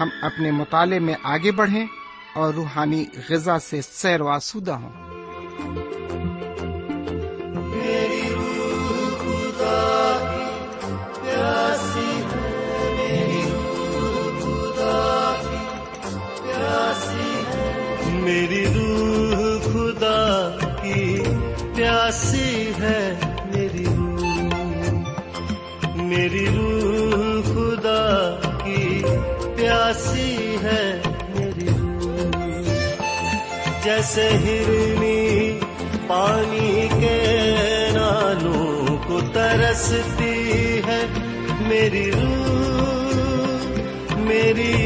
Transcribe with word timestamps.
ہم 0.00 0.08
اپنے 0.22 0.50
مطالعے 0.50 0.98
میں 0.98 1.14
آگے 1.22 1.52
بڑھیں 1.52 1.86
اور 2.34 2.54
روحانی 2.54 3.04
غذا 3.30 3.58
سے 3.58 3.80
سیر 3.82 4.20
و 4.20 4.28
آسودہ 4.28 4.72
ہوں۔ 4.72 4.92
میری 18.24 18.66
روح 18.66 19.58
خدا 19.60 20.56
کی 20.82 21.22
پیاسی 21.74 22.72
ہے، 22.80 23.18
میری 23.54 23.84
روح 23.84 24.02
میری 25.94 26.46
روح 26.46 26.81
جیسے 34.02 34.22
ہرنی 34.36 35.58
پانی 36.06 36.88
کے 37.00 37.18
نالوں 37.94 38.96
کو 39.06 39.20
ترستی 39.32 40.80
ہے 40.86 41.00
میری 41.60 42.10
روح 42.10 43.66
میری 44.18 44.81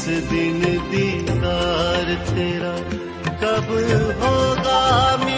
کس 0.00 0.08
دن 0.08 0.60
دیدار 0.90 2.14
تیرا 2.26 2.74
کب 3.40 3.70
ہوگا 4.22 5.29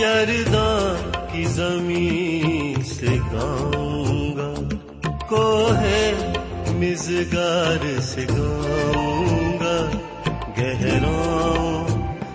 یردان 0.00 1.10
کی 1.32 1.44
زمین 1.44 2.82
سے 2.82 3.06
گاؤں 3.32 4.36
گا۔ 4.36 4.54
کو 5.28 5.70
ہے 5.80 6.32
مزگار 6.68 8.00
سے 8.00 8.26
گاؤں 8.28 9.52
گا۔ 9.52 9.90
گہراؤں 10.58 11.86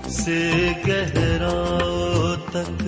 سے 0.09 0.51
گہراؤں 0.87 2.35
تک۔ 2.51 2.83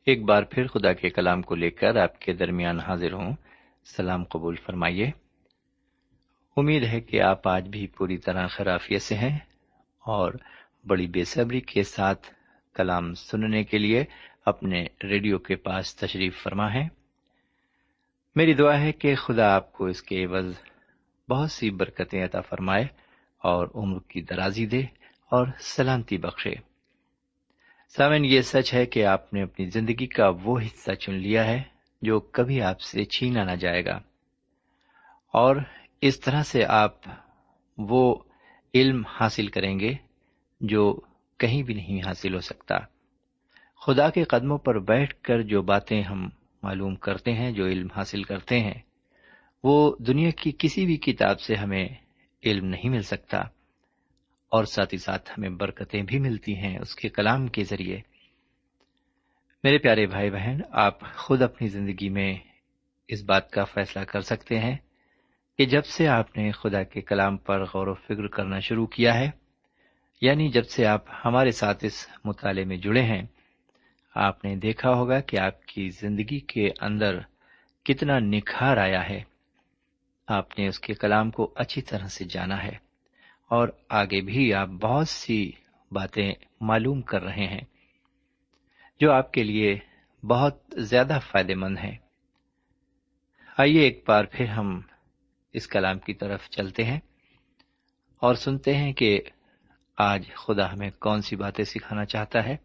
ایک 0.07 0.23
بار 0.23 0.43
پھر 0.43 0.67
خدا 0.67 0.93
کے 0.93 1.09
کلام 1.09 1.41
کو 1.41 1.55
لے 1.55 1.69
کر 1.69 1.95
آپ 1.95 2.19
کے 2.19 2.33
درمیان 2.33 2.79
حاضر 2.79 3.13
ہوں۔ 3.13 3.35
سلام 3.85 4.23
قبول 4.23 4.55
فرمائیے۔ 4.55 5.11
امید 6.57 6.83
ہے 6.83 7.01
کہ 7.01 7.21
آپ 7.21 7.47
آج 7.47 7.67
بھی 7.67 7.87
پوری 7.87 8.17
طرح 8.17 8.47
خرافیت 8.47 9.01
سے 9.01 9.15
ہیں 9.15 9.39
اور 9.99 10.33
بڑی 10.87 11.07
بے 11.07 11.23
صبری 11.23 11.61
کے 11.61 11.83
ساتھ 11.83 12.27
کلام 12.73 13.13
سننے 13.13 13.63
کے 13.63 13.77
لیے 13.77 14.03
اپنے 14.45 14.85
ریڈیو 15.03 15.37
کے 15.37 15.55
پاس 15.55 15.95
تشریف 15.95 16.43
فرما 16.43 16.73
ہے۔ 16.73 16.87
میری 18.35 18.53
دعا 18.53 18.79
ہے 18.79 18.91
کہ 18.91 19.15
خدا 19.15 19.55
آپ 19.55 19.73
کو 19.73 19.85
اس 19.85 20.03
کے 20.03 20.25
عوض 20.25 20.59
بہت 21.29 21.51
سی 21.51 21.69
برکتیں 21.69 22.25
عطا 22.25 22.41
فرمائے 22.41 22.85
اور 23.37 23.67
عمر 23.75 23.99
کی 24.07 24.21
درازی 24.21 24.65
دے 24.65 24.81
اور 25.31 25.47
سلامتی 25.59 26.17
بخشے۔ 26.17 26.76
سامن 27.89 28.25
یہ 28.25 28.41
سچ 28.41 28.73
ہے 28.73 28.85
کہ 28.85 29.05
آپ 29.05 29.33
نے 29.33 29.41
اپنی 29.41 29.65
زندگی 29.65 30.07
کا 30.07 30.31
وہ 30.43 30.59
حصہ 30.59 30.91
چن 30.91 31.13
لیا 31.13 31.45
ہے 31.45 31.63
جو 32.01 32.19
کبھی 32.19 32.61
آپ 32.61 32.81
سے 32.81 33.05
چھینا 33.05 33.43
نہ 33.43 33.51
جائے 33.51 33.85
گا۔ 33.85 33.95
اور 35.33 35.55
اس 36.01 36.19
طرح 36.19 36.43
سے 36.43 36.65
آپ 36.65 36.93
وہ 37.77 38.15
علم 38.75 39.03
حاصل 39.05 39.47
کریں 39.47 39.79
گے 39.79 39.93
جو 40.61 40.99
کہیں 41.37 41.63
بھی 41.63 41.73
نہیں 41.73 42.07
حاصل 42.07 42.33
ہو 42.33 42.39
سکتا۔ 42.39 42.75
خدا 43.85 44.09
کے 44.09 44.23
قدموں 44.23 44.57
پر 44.57 44.79
بیٹھ 44.79 45.15
کر 45.21 45.41
جو 45.41 45.61
باتیں 45.61 46.01
ہم 46.01 46.29
معلوم 46.63 46.95
کرتے 46.95 47.33
ہیں، 47.33 47.51
جو 47.51 47.65
علم 47.65 47.87
حاصل 47.95 48.23
کرتے 48.23 48.59
ہیں، 48.59 48.81
وہ 49.63 49.95
دنیا 49.99 50.29
کی 50.29 50.51
کسی 50.59 50.85
بھی 50.85 50.97
کتاب 50.97 51.39
سے 51.39 51.55
ہمیں 51.55 51.87
علم 52.43 52.65
نہیں 52.65 52.89
مل 52.89 53.01
سکتا۔ 53.01 53.41
اور 54.49 54.63
ساتھ 54.63 54.93
ہی 54.93 54.99
ساتھ 54.99 55.31
ہمیں 55.31 55.49
برکتیں 55.49 56.03
بھی 56.03 56.19
ملتی 56.19 56.55
ہیں 56.55 56.79
اس 56.79 56.95
کے 56.95 57.09
کلام 57.09 57.47
کے 57.47 57.63
ذریعے۔ 57.63 58.01
میرے 59.63 59.77
پیارے 59.77 60.05
بھائی 60.05 60.31
بہن، 60.31 60.59
آپ 60.71 61.15
خود 61.15 61.41
اپنی 61.41 61.67
زندگی 61.67 62.09
میں 62.09 62.37
اس 63.07 63.23
بات 63.23 63.51
کا 63.51 63.63
فیصلہ 63.63 64.03
کر 64.03 64.21
سکتے 64.21 64.59
ہیں 64.59 64.77
کہ 65.57 65.65
جب 65.65 65.85
سے 65.85 66.07
آپ 66.07 66.37
نے 66.37 66.51
خدا 66.51 66.83
کے 66.83 67.01
کلام 67.01 67.37
پر 67.37 67.63
غور 67.63 67.87
و 67.87 67.93
فکر 67.93 68.27
کرنا 68.27 68.59
شروع 68.59 68.87
کیا 68.87 69.19
ہے 69.19 69.31
یعنی 70.21 70.49
جب 70.49 70.65
سے 70.65 70.85
آپ 70.85 71.05
ہمارے 71.25 71.51
ساتھ 71.51 71.85
اس 71.85 72.07
مطالعے 72.25 72.65
میں 72.65 72.77
جڑے 72.77 73.01
ہیں، 73.01 73.23
آپ 74.15 74.45
نے 74.45 74.55
دیکھا 74.55 74.89
ہوگا 74.89 75.19
کہ 75.19 75.39
آپ 75.39 75.65
کی 75.65 75.89
زندگی 75.89 76.39
کے 76.39 76.69
اندر 76.81 77.19
کتنا 77.83 78.19
نکھار 78.19 78.77
آیا 78.77 79.09
ہے۔ 79.09 79.23
آپ 80.27 80.59
نے 80.59 80.67
اس 80.67 80.79
کے 80.79 80.93
کلام 80.93 81.31
کو 81.31 81.53
اچھی 81.55 81.81
طرح 81.81 82.07
سے 82.07 82.25
جانا 82.25 82.63
ہے۔ 82.63 82.86
اور 83.49 83.67
آگے 83.89 84.21
بھی 84.21 84.53
آپ 84.53 84.67
بہت 84.67 85.07
سی 85.07 85.51
باتیں 85.91 86.33
معلوم 86.61 87.01
کر 87.01 87.21
رہے 87.23 87.47
ہیں 87.47 87.61
جو 88.99 89.11
آپ 89.11 89.33
کے 89.33 89.43
لیے 89.43 89.79
بہت 90.23 90.57
زیادہ 90.77 91.19
فائدہ 91.31 91.55
مند 91.55 91.77
ہیں۔ 91.77 91.97
آئیے 93.57 93.81
ایک 93.81 94.03
بار 94.07 94.25
پھر 94.25 94.45
ہم 94.45 94.81
اس 95.53 95.67
کلام 95.67 95.99
کی 95.99 96.13
طرف 96.13 96.49
چلتے 96.49 96.83
ہیں 96.83 96.99
اور 98.19 98.35
سنتے 98.35 98.75
ہیں 98.75 98.93
کہ 98.93 99.21
آج 99.97 100.29
خدا 100.35 100.73
ہمیں 100.73 100.89
کون 100.99 101.21
سی 101.21 101.35
باتیں 101.35 101.63
سکھانا 101.63 102.05
چاہتا 102.05 102.45
ہے۔ 102.45 102.55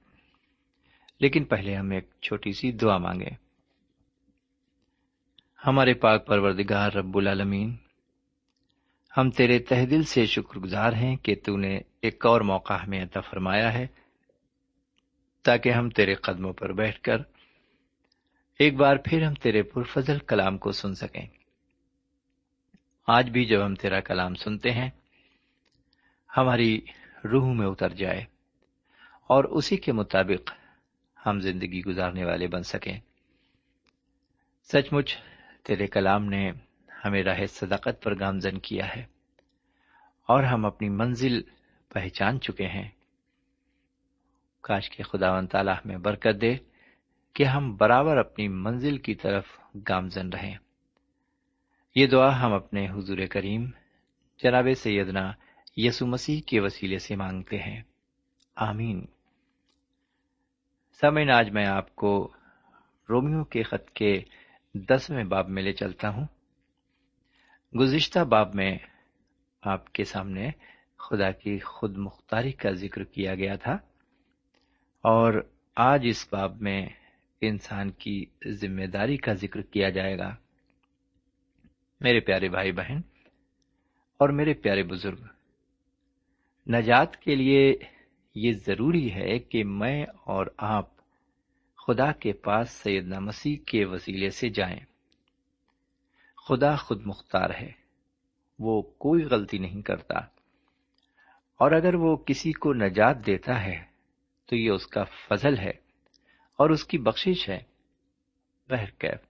لیکن 1.21 1.45
پہلے 1.45 1.77
ہم 1.77 1.91
ایک 1.91 2.09
چھوٹی 2.23 2.53
سی 2.53 2.73
دعا 2.73 2.99
مانگے 2.99 3.29
ہمارے 5.67 5.95
پاک 5.95 6.27
پروردگار 6.27 6.93
رب 6.93 7.17
العالمین 7.17 7.77
ہم 9.17 9.31
تیرے 9.31 9.59
تہ 9.59 9.85
دل 9.91 10.03
سے 10.03 10.27
شکر 10.27 10.59
گزار 10.59 10.93
ہیں 10.93 11.17
کہ 11.17 11.35
تو 11.45 11.57
نے 11.57 11.81
ایک 12.01 12.27
اور 12.27 12.41
موقع 12.41 12.73
ہمیں 12.73 13.03
عطا 13.03 13.21
فرمایا 13.21 13.73
ہے، 13.73 13.87
تاکہ 15.43 15.71
ہم 15.71 15.91
تیرے 15.91 16.15
قدموں 16.15 16.53
پر 16.53 16.73
بیٹھ 16.73 17.01
کر 17.01 17.17
ایک 18.59 18.77
بار 18.77 18.97
پھر 18.97 19.23
ہم 19.23 19.35
تیرے 19.35 19.63
پرفضل 19.63 20.19
کلام 20.19 20.59
کو 20.59 20.73
سن 20.73 20.95
سکیں۔ 20.95 21.27
آج 23.07 23.31
بھی 23.31 23.45
جب 23.45 23.67
ہم 23.67 23.75
تیرا 23.75 24.01
کلام 24.01 24.35
سنتے 24.35 24.71
ہیں، 24.71 24.91
ہماری 26.37 26.81
روح 27.25 27.53
میں 27.53 27.67
اتر 27.67 27.89
جائے 27.89 28.25
اور 29.27 29.45
اسی 29.45 29.77
کے 29.77 29.93
مطابق 29.93 30.53
ہم 31.27 31.41
زندگی 31.41 31.83
گزارنے 31.83 32.25
والے 32.25 32.47
بن 32.47 32.63
سکیں۔ 32.63 32.99
سچ 34.73 34.93
مچ 34.93 35.17
تیرے 35.63 35.87
کلام 35.87 36.25
نے 36.25 36.53
ہمیں 37.05 37.23
راہ 37.23 37.47
صداقت 37.47 38.03
پر 38.03 38.19
گامزن 38.19 38.59
کیا 38.59 38.97
ہے 38.97 39.05
اور 40.27 40.43
ہم 40.43 40.65
اپنی 40.65 40.89
منزل 40.89 41.43
پہچان 41.89 42.41
چکے 42.41 42.67
ہیں۔ 42.67 42.91
کاش 44.61 44.91
کے 44.91 45.03
خدا 45.03 45.39
و 45.39 45.47
تعالیٰ 45.47 45.75
ہمیں 45.75 45.99
برکت 45.99 46.41
دے 46.41 46.57
کہ 47.33 47.45
ہم 47.45 47.77
برابر 47.77 48.17
اپنی 48.17 48.49
منزل 48.49 48.99
کی 48.99 49.15
طرف 49.15 49.47
گامزن 49.89 50.29
رہیں۔ 50.29 50.57
یہ 51.95 52.07
دعا 52.07 52.43
ہم 52.43 52.53
اپنے 52.53 52.89
حضور 52.89 53.19
کریم 53.31 53.71
جناب 54.43 54.67
سیدنا 54.77 55.33
یسو 55.77 56.07
مسیح 56.07 56.41
کے 56.47 56.61
وسیلے 56.61 56.99
سے 56.99 57.17
مانگتے 57.17 57.59
ہیں۔ 57.59 57.83
آمین۔ 58.57 59.07
سمین 61.01 61.31
آج 61.31 61.51
میں 61.51 61.67
آپ 61.67 61.97
کو 61.97 62.33
رومیو 63.09 63.45
کے 63.45 63.63
خط 63.63 63.91
کے 63.91 64.23
دسویں 64.75 65.25
باب 65.25 65.49
میں 65.49 65.63
لے 65.63 65.73
چلتا 65.73 66.09
ہوں۔ 66.09 66.27
گزشتہ 67.81 68.19
باب 68.21 68.55
میں 68.55 68.79
آپ 69.63 69.93
کے 69.93 70.05
سامنے 70.05 70.51
خدا 70.99 71.31
کی 71.31 71.59
خود 71.59 71.97
مختاری 71.97 72.53
کا 72.53 72.71
ذکر 72.71 73.05
کیا 73.05 73.35
گیا 73.35 73.57
تھا 73.57 73.73
اور 75.03 75.43
آج 75.77 76.07
اس 76.09 76.29
باب 76.33 76.61
میں 76.61 76.89
انسان 77.41 77.91
کی 77.91 78.25
ذمہ 78.47 78.87
داری 78.87 79.17
کا 79.17 79.33
ذکر 79.33 79.61
کیا 79.61 79.91
جائے 79.91 80.19
گا۔ 80.19 80.37
میرے 82.01 82.21
پیارے 82.21 82.49
بھائی 82.49 82.73
بہن 82.73 83.01
اور 84.19 84.29
میرے 84.29 84.55
پیارے 84.55 84.83
بزرگ، 84.83 85.19
نجات 86.67 87.17
کے 87.17 87.35
لیے 87.35 87.75
یہ 88.35 88.53
ضروری 88.53 89.15
ہے 89.15 89.39
کہ 89.39 89.65
میں 89.65 90.07
اور 90.07 90.47
آپ 90.57 90.89
خدا 91.87 92.13
کے 92.13 92.33
پاس 92.33 92.71
سیدنا 92.71 93.19
مسیح 93.19 93.57
کے 93.67 93.85
وسیلے 93.85 94.31
سے 94.31 94.49
جائیں۔ 94.49 94.92
خدا 96.49 96.77
خود 96.77 97.07
مختار 97.07 97.51
ہے۔ 97.51 97.73
وہ 98.59 98.83
کوئی 98.83 99.25
غلطی 99.25 99.59
نہیں 99.59 99.83
کرتا۔ 99.83 100.19
اور 101.59 101.73
اگر 101.73 101.95
وہ 101.95 102.17
کسی 102.17 102.53
کو 102.53 102.75
نجات 102.75 103.27
دیتا 103.27 103.65
ہے، 103.65 103.85
تو 104.47 104.57
یہ 104.57 104.71
اس 104.71 104.87
کا 104.87 105.05
فضل 105.05 105.59
ہے 105.59 105.71
اور 106.57 106.71
اس 106.71 106.85
کی 106.85 106.99
بخشش 106.99 107.49
ہے۔ 107.49 107.59
بہرکیف 108.69 109.21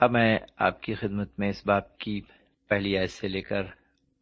اب 0.00 0.10
میں 0.10 0.38
آپ 0.56 0.82
کی 0.82 0.94
خدمت 0.94 1.38
میں 1.38 1.48
اس 1.48 1.66
باپ 1.66 1.98
کی 1.98 2.20
پہلی 2.68 2.98
آیت 2.98 3.10
سے 3.10 3.28
لے 3.28 3.42
کر 3.42 3.62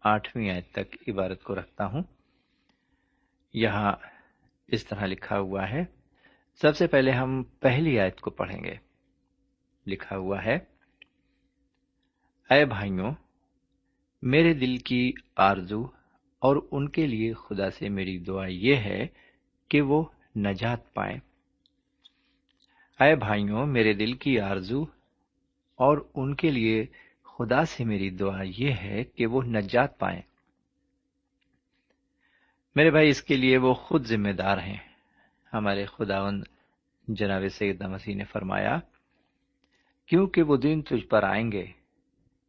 آٹھویں 0.00 0.50
آیت 0.50 0.73
تک 0.73 1.08
عبارت 1.08 1.42
کو 1.42 1.54
رکھتا 1.54 1.87
ہوں۔ 1.87 2.02
یہاں 3.52 3.92
اس 4.66 4.87
طرح 4.87 5.06
لکھا 5.06 5.38
ہوا 5.38 5.70
ہے۔ 5.70 5.85
سب 6.54 6.76
سے 6.76 6.87
پہلے 6.87 7.11
ہم 7.11 7.42
پہلی 7.42 8.00
آیت 8.00 8.20
کو 8.20 8.30
پڑھیں 8.30 8.64
گے۔ 8.64 8.75
لکھا 9.87 10.16
ہوا 10.16 10.44
ہے 10.44 10.77
اے 12.50 12.64
بھائیوں، 12.64 13.12
میرے 14.23 14.55
دل 14.55 14.76
کی 14.76 15.12
آرزو 15.37 15.85
اور 16.38 16.69
ان 16.71 16.88
کے 16.88 17.07
لیے 17.07 17.33
خدا 17.33 17.71
سے 17.71 17.88
میری 17.88 18.19
دعا 18.19 18.47
یہ 18.47 18.76
ہے 18.76 19.07
کہ 19.69 19.81
وہ 19.81 20.05
نجات 20.37 20.95
پائیں۔ 20.95 21.19
اے 23.00 23.17
بھائیوں، 23.17 23.67
میرے 23.67 23.93
دل 23.93 24.12
کی 24.12 24.40
آرزو 24.40 24.83
اور 25.75 26.09
ان 26.14 26.35
کے 26.35 26.50
لیے 26.50 26.87
خدا 27.25 27.64
سے 27.64 27.85
میری 27.85 28.11
دعا 28.11 28.43
یہ 28.43 28.73
ہے 28.73 29.05
کہ 29.05 29.26
وہ 29.26 29.43
نجات 29.43 29.99
پائیں۔ 29.99 30.23
میرے 32.76 32.90
بھائی، 32.90 33.09
اس 33.09 33.23
کے 33.23 33.37
لیے 33.37 33.59
وہ 33.59 33.75
خود 33.75 34.07
ذمہ 34.07 34.33
دار 34.33 34.59
ہیں۔ 34.59 34.78
ہمارے 35.52 35.87
خداون 35.87 36.43
جناب 37.09 37.43
سید 37.49 37.83
مسیح 37.83 38.17
نے 38.17 38.25
فرمایا، 38.25 38.78
کیونکہ 40.07 40.43
وہ 40.43 40.57
دن 40.57 40.83
تجھ 40.83 41.07
پر 41.07 41.23
آئیں 41.23 41.52
گے 41.52 41.67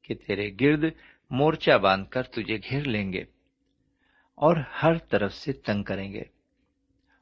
کہ 0.10 0.16
تیرے 0.16 0.52
گرد 0.62 0.84
مورچہ 1.30 1.78
باندھ 1.78 2.10
کر 2.10 2.24
تجھے 2.24 2.58
گھیر 2.58 2.84
لیں 2.84 3.14
گے 3.14 3.22
اور 4.36 4.58
ہر 4.84 4.98
طرف 4.98 5.34
سے 5.34 5.54
تنگ 5.54 5.84
کریں 5.84 6.14
گے 6.14 6.22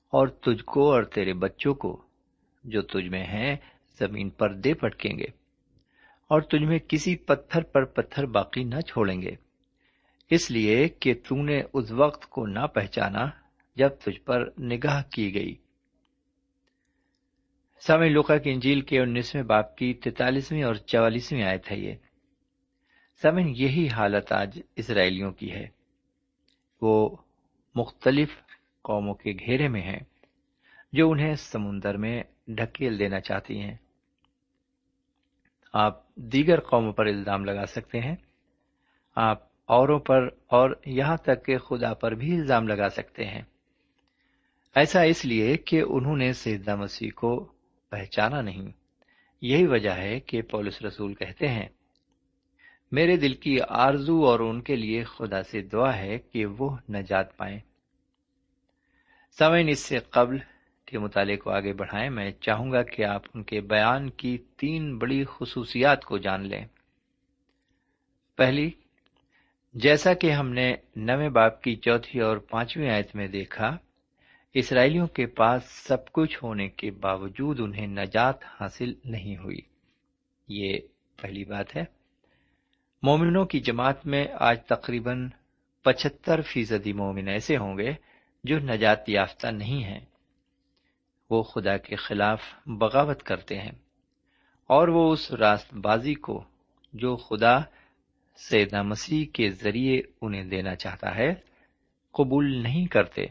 اور 0.10 0.27
تجھ 0.27 0.63
کو 0.63 0.91
اور 0.91 1.03
تیرے 1.03 1.34
بچوں 1.34 1.74
کو 1.75 2.03
جو 2.63 2.82
تجھ 2.82 3.10
میں 3.10 3.24
ہیں 3.24 3.56
زمین 4.00 4.29
پر 4.29 4.53
دے 4.53 4.74
پٹکیں 4.74 5.17
گے 5.17 5.25
اور 6.27 6.41
تجھ 6.41 6.63
میں 6.63 6.79
کسی 6.79 7.15
پتھر 7.15 7.63
پر 7.63 7.86
پتھر 7.86 8.25
باقی 8.25 8.63
نہ 8.63 8.79
چھوڑیں 8.79 9.22
گے۔ 9.22 9.36
اس 10.29 10.51
لیے 10.51 10.89
کہ 10.89 11.13
تو 11.13 11.44
نے 11.44 11.62
اس 11.74 11.91
وقت 11.91 12.29
کو 12.29 12.48
نہ 12.48 12.67
پہچانا 12.67 13.29
جب 13.75 13.89
تجھ 13.89 14.22
پر 14.22 14.50
نگاہ 14.60 15.03
کی 15.12 15.34
گئی۔ 15.34 15.56
سامع 17.79 18.06
لوکا 18.06 18.38
کی 18.38 18.51
انجیل 18.51 18.82
کے 18.82 19.00
انیسویں 19.00 19.44
باپ 19.44 19.77
کی 19.77 19.94
تینتالیسویں 19.94 20.63
اور 20.63 20.75
چوالیسویں 20.75 21.44
آئے 21.44 21.58
تھا 21.58 21.75
یہ۔ 21.75 21.94
سمن 23.21 23.47
یہی 23.47 23.88
حالت 23.88 24.31
آج 24.31 24.62
اسرائیلیوں 24.75 25.31
کی 25.31 25.51
ہے۔ 25.51 25.67
وہ 26.81 27.17
مختلف 27.75 28.29
قوموں 28.81 29.13
کے 29.13 29.31
گھیرے 29.31 29.67
میں 29.67 29.81
ہیں 29.81 30.00
جو 30.93 31.12
انہیں 31.12 31.36
سمندر 31.36 31.97
میں 31.97 32.24
ڈھکیل 32.47 33.00
دینا 33.00 33.19
چاہتی 33.19 33.62
ہیں۔ 33.62 33.75
آپ 35.74 36.15
دیگر 36.15 36.59
قوموں 36.59 36.93
پر 36.93 37.05
الزام 37.05 37.45
لگا 37.45 37.65
سکتے 37.65 38.00
ہیں۔ 38.00 38.15
آپ 39.15 39.43
اوروں 39.65 40.00
پر 40.00 40.29
اور 40.47 40.71
یہاں 40.86 41.17
تک 41.17 41.45
کہ 41.45 41.57
خدا 41.57 41.93
پر 41.93 42.12
بھی 42.12 42.36
الزام 42.36 42.67
لگا 42.67 42.89
سکتے 42.89 43.25
ہیں۔ 43.25 43.41
ایسا 44.75 45.01
اس 45.01 45.25
لیے 45.25 45.57
کہ 45.57 45.83
انہوں 45.89 46.17
نے 46.17 46.33
سیدہ 46.33 46.75
مسیح 46.75 47.09
کو 47.15 47.53
پہچانا 47.89 48.41
نہیں۔ 48.41 48.71
یہی 49.41 49.67
وجہ 49.67 49.89
ہے 49.89 50.19
کہ 50.19 50.41
پولس 50.41 50.81
رسول 50.81 51.13
کہتے 51.13 51.47
ہیں 51.47 51.69
میرے 52.91 53.17
دل 53.17 53.34
کی 53.34 53.58
آرزو 53.70 54.25
اور 54.25 54.39
ان 54.39 54.62
کے 54.62 54.75
لیے 54.75 55.03
خدا 55.03 55.44
سے 55.44 55.62
دعا 55.62 55.98
ہے 55.98 56.17
کہ 56.17 56.46
وہ 56.46 56.77
نجات 56.89 57.38
پائیں۔ 57.38 57.60
سمعین 59.39 59.70
اس 59.70 59.79
سے 59.79 60.00
قبل 60.00 60.38
کے 60.86 61.00
مطالعے 61.00 61.38
کو 61.38 61.50
آگے 61.51 61.74
بڑھائیں، 61.74 62.10
میں 62.10 62.32
چاہوں 62.32 62.72
گا 62.72 62.84
کہ 62.84 63.06
آپ 63.06 63.22
ان 63.34 63.44
کے 63.44 63.62
بیان 63.62 64.10
کی 64.10 64.38
تین 64.38 64.98
بڑی 64.98 65.24
خصوصیات 65.29 66.06
کو 66.06 66.17
جان 66.17 66.48
لیں۔ 66.48 66.65
پہلی، 68.38 68.72
جیسا 69.74 70.13
کہ 70.13 70.32
ہم 70.32 70.50
نے 70.50 70.75
نویں 70.96 71.29
باپ 71.29 71.62
کی 71.62 71.75
چوتھی 71.75 72.20
اور 72.20 72.38
پانچویں 72.38 72.89
آیت 72.89 73.15
میں 73.15 73.27
دیکھا، 73.27 73.77
اسرائیلیوں 74.53 75.08
کے 75.08 75.25
پاس 75.25 75.63
سب 75.65 76.12
کچھ 76.12 76.44
ہونے 76.44 76.70
کے 76.70 76.91
باوجود 76.91 77.60
انہیں 77.60 77.88
نجات 77.88 78.36
حاصل 78.44 78.94
نہیں 79.03 79.38
ہوئی۔ 79.38 79.60
یہ 80.48 80.79
پہلی 81.22 81.46
بات 81.46 81.75
ہے۔ 81.75 81.97
مومنوں 83.07 83.45
کی 83.45 83.59
جماعت 83.59 84.05
میں 84.05 84.27
آج 84.39 84.65
تقریباً 84.65 85.29
پچہتر 85.83 86.41
فیصدی 86.41 86.93
مومن 86.93 87.27
ایسے 87.27 87.57
ہوں 87.57 87.77
گے 87.77 87.93
جو 88.43 88.59
نجات 88.59 89.09
یافتہ 89.09 89.47
نہیں 89.47 89.83
ہیں۔ 89.83 89.99
وہ 91.29 91.43
خدا 91.43 91.77
کے 91.77 91.95
خلاف 91.95 92.41
بغاوت 92.65 93.23
کرتے 93.23 93.59
ہیں 93.59 93.71
اور 94.67 94.87
وہ 94.87 95.11
اس 95.13 95.31
راست 95.31 95.73
بازی 95.73 96.13
کو 96.13 96.43
جو 96.93 97.15
خدا 97.15 97.59
سیدہ 98.35 98.81
مسیح 98.81 99.25
کے 99.33 99.49
ذریعے 99.49 100.01
انہیں 100.21 100.43
دینا 100.43 100.75
چاہتا 100.75 101.15
ہے 101.15 101.33
قبول 102.11 102.55
نہیں 102.63 102.85
کرتے۔ 102.85 103.25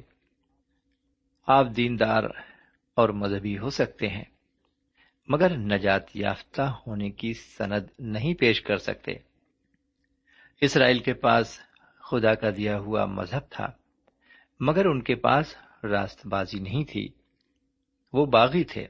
آپ 1.47 1.67
دیندار 1.77 2.25
اور 2.95 3.09
مذہبی 3.09 3.59
ہو 3.59 3.71
سکتے 3.71 4.09
ہیں، 4.09 4.25
مگر 5.29 5.57
نجات 5.57 6.17
یافتہ 6.17 6.63
ہونے 6.87 7.11
کی 7.11 7.33
سند 7.35 7.87
نہیں 7.99 8.35
پیش 8.35 8.63
کر 8.63 8.77
سکتے۔ 8.77 9.36
اسرائیل 10.61 10.99
کے 10.99 11.15
پاس 11.15 11.61
خدا 12.11 12.35
کا 12.35 12.51
دیا 12.57 12.79
ہوا 12.79 13.05
مذہب 13.05 13.51
تھا، 13.51 13.67
مگر 14.61 14.87
ان 14.87 15.03
کے 15.03 15.15
پاس 15.15 15.57
راست 15.85 16.27
بازی 16.27 16.59
نہیں 16.59 16.85
تھی، 16.85 17.09
وہ 18.13 18.27
باغی 18.27 18.65
تھے۔ 18.65 18.87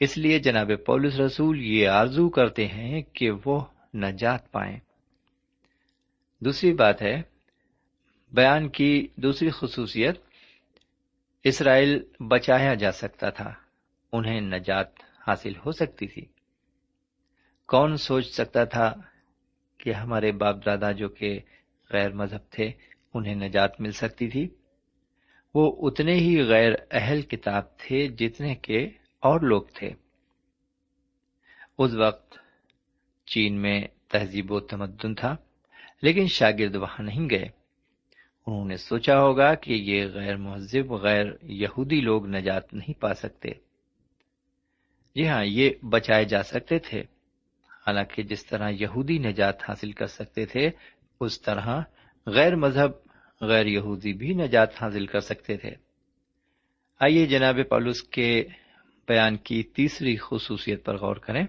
اس 0.00 0.18
لیے 0.18 0.38
جناب 0.38 0.70
پولس 0.86 1.20
رسول 1.20 1.60
یہ 1.60 1.88
آرزو 1.88 2.28
کرتے 2.28 2.66
ہیں 2.66 3.02
کہ 3.02 3.30
وہ 3.44 3.64
نجات 3.94 4.52
پائیں۔ 4.52 4.78
دوسری 6.40 6.72
بات 6.72 7.02
ہے، 7.02 7.22
بیان 8.32 8.68
کی 8.68 9.08
دوسری 9.16 9.50
خصوصیت، 9.50 10.20
اسرائیل 11.44 12.02
بچایا 12.20 12.74
جا 12.74 12.92
سکتا 12.92 13.30
تھا، 13.30 13.54
انہیں 14.12 14.40
نجات 14.40 14.88
حاصل 15.28 15.52
ہو 15.56 15.72
سکتی 15.72 16.06
تھی۔ 16.06 16.24
کون 17.66 17.96
سوچ 17.96 18.26
سکتا 18.26 18.64
تھا 18.64 18.94
کہ 19.80 19.92
ہمارے 19.92 20.32
باپ 20.32 20.56
دادا 20.66 20.92
جو 20.92 21.08
کہ 21.08 21.40
غیر 21.90 22.12
مذہب 22.12 22.52
تھے، 22.52 22.72
انہیں 23.14 23.34
نجات 23.34 23.80
مل 23.80 23.92
سکتی 23.92 24.28
تھی۔ 24.28 24.48
وہ 25.54 25.90
اتنے 25.90 26.14
ہی 26.14 26.42
غیر 26.42 26.72
اہل 26.90 27.22
کتاب 27.22 27.78
تھے 27.78 28.08
جتنے 28.08 28.54
کے 28.54 28.88
اور 29.20 29.40
لوگ 29.40 29.62
تھے۔ 29.74 29.90
اس 31.78 31.94
وقت 31.94 32.34
چین 33.26 33.62
میں 33.62 33.84
تہذیب 34.08 34.52
و 34.52 34.60
تمدن 34.60 35.14
تھا، 35.14 35.36
لیکن 36.02 36.26
شاگرد 36.26 36.76
وہاں 36.76 37.04
نہیں 37.04 37.30
گئے۔ 37.30 37.48
انہوں 38.46 38.64
نے 38.64 38.76
سوچا 38.76 39.20
ہوگا 39.20 39.54
کہ 39.54 39.72
یہ 39.72 40.06
غیر 40.06 40.36
مہذب، 40.36 40.92
غیر 40.92 41.26
یہودی 41.42 42.00
لوگ 42.00 42.26
نجات 42.26 42.74
نہیں 42.74 43.00
پا 43.00 43.14
سکتے۔ 43.14 43.48
جی 45.14 45.28
ہاں 45.28 45.44
یہ 45.44 45.70
بچائے 45.82 46.24
جا 46.24 46.42
سکتے 46.42 46.78
تھے۔ 46.78 47.02
حالانکہ 47.86 48.22
جس 48.22 48.46
طرح 48.46 48.70
یہودی 48.70 49.18
نجات 49.18 49.62
حاصل 49.68 49.92
کر 49.92 50.06
سکتے 50.06 50.46
تھے، 50.46 50.70
اس 51.20 51.40
طرح 51.40 51.82
غیر 52.26 52.56
مذہب، 52.56 52.90
غیر 53.40 53.66
یہودی 53.66 54.12
بھی 54.12 54.34
نجات 54.34 54.82
حاصل 54.82 55.06
کر 55.06 55.20
سکتے 55.20 55.56
تھے۔ 55.56 55.70
آئیے 57.00 57.26
جناب 57.26 57.58
پالوس 57.68 58.02
کے 58.02 58.44
بیان 59.08 59.36
کی 59.36 59.62
تیسری 59.62 60.16
خصوصیت 60.16 60.84
پر 60.84 60.96
غور 60.96 61.16
کریں۔ 61.16 61.46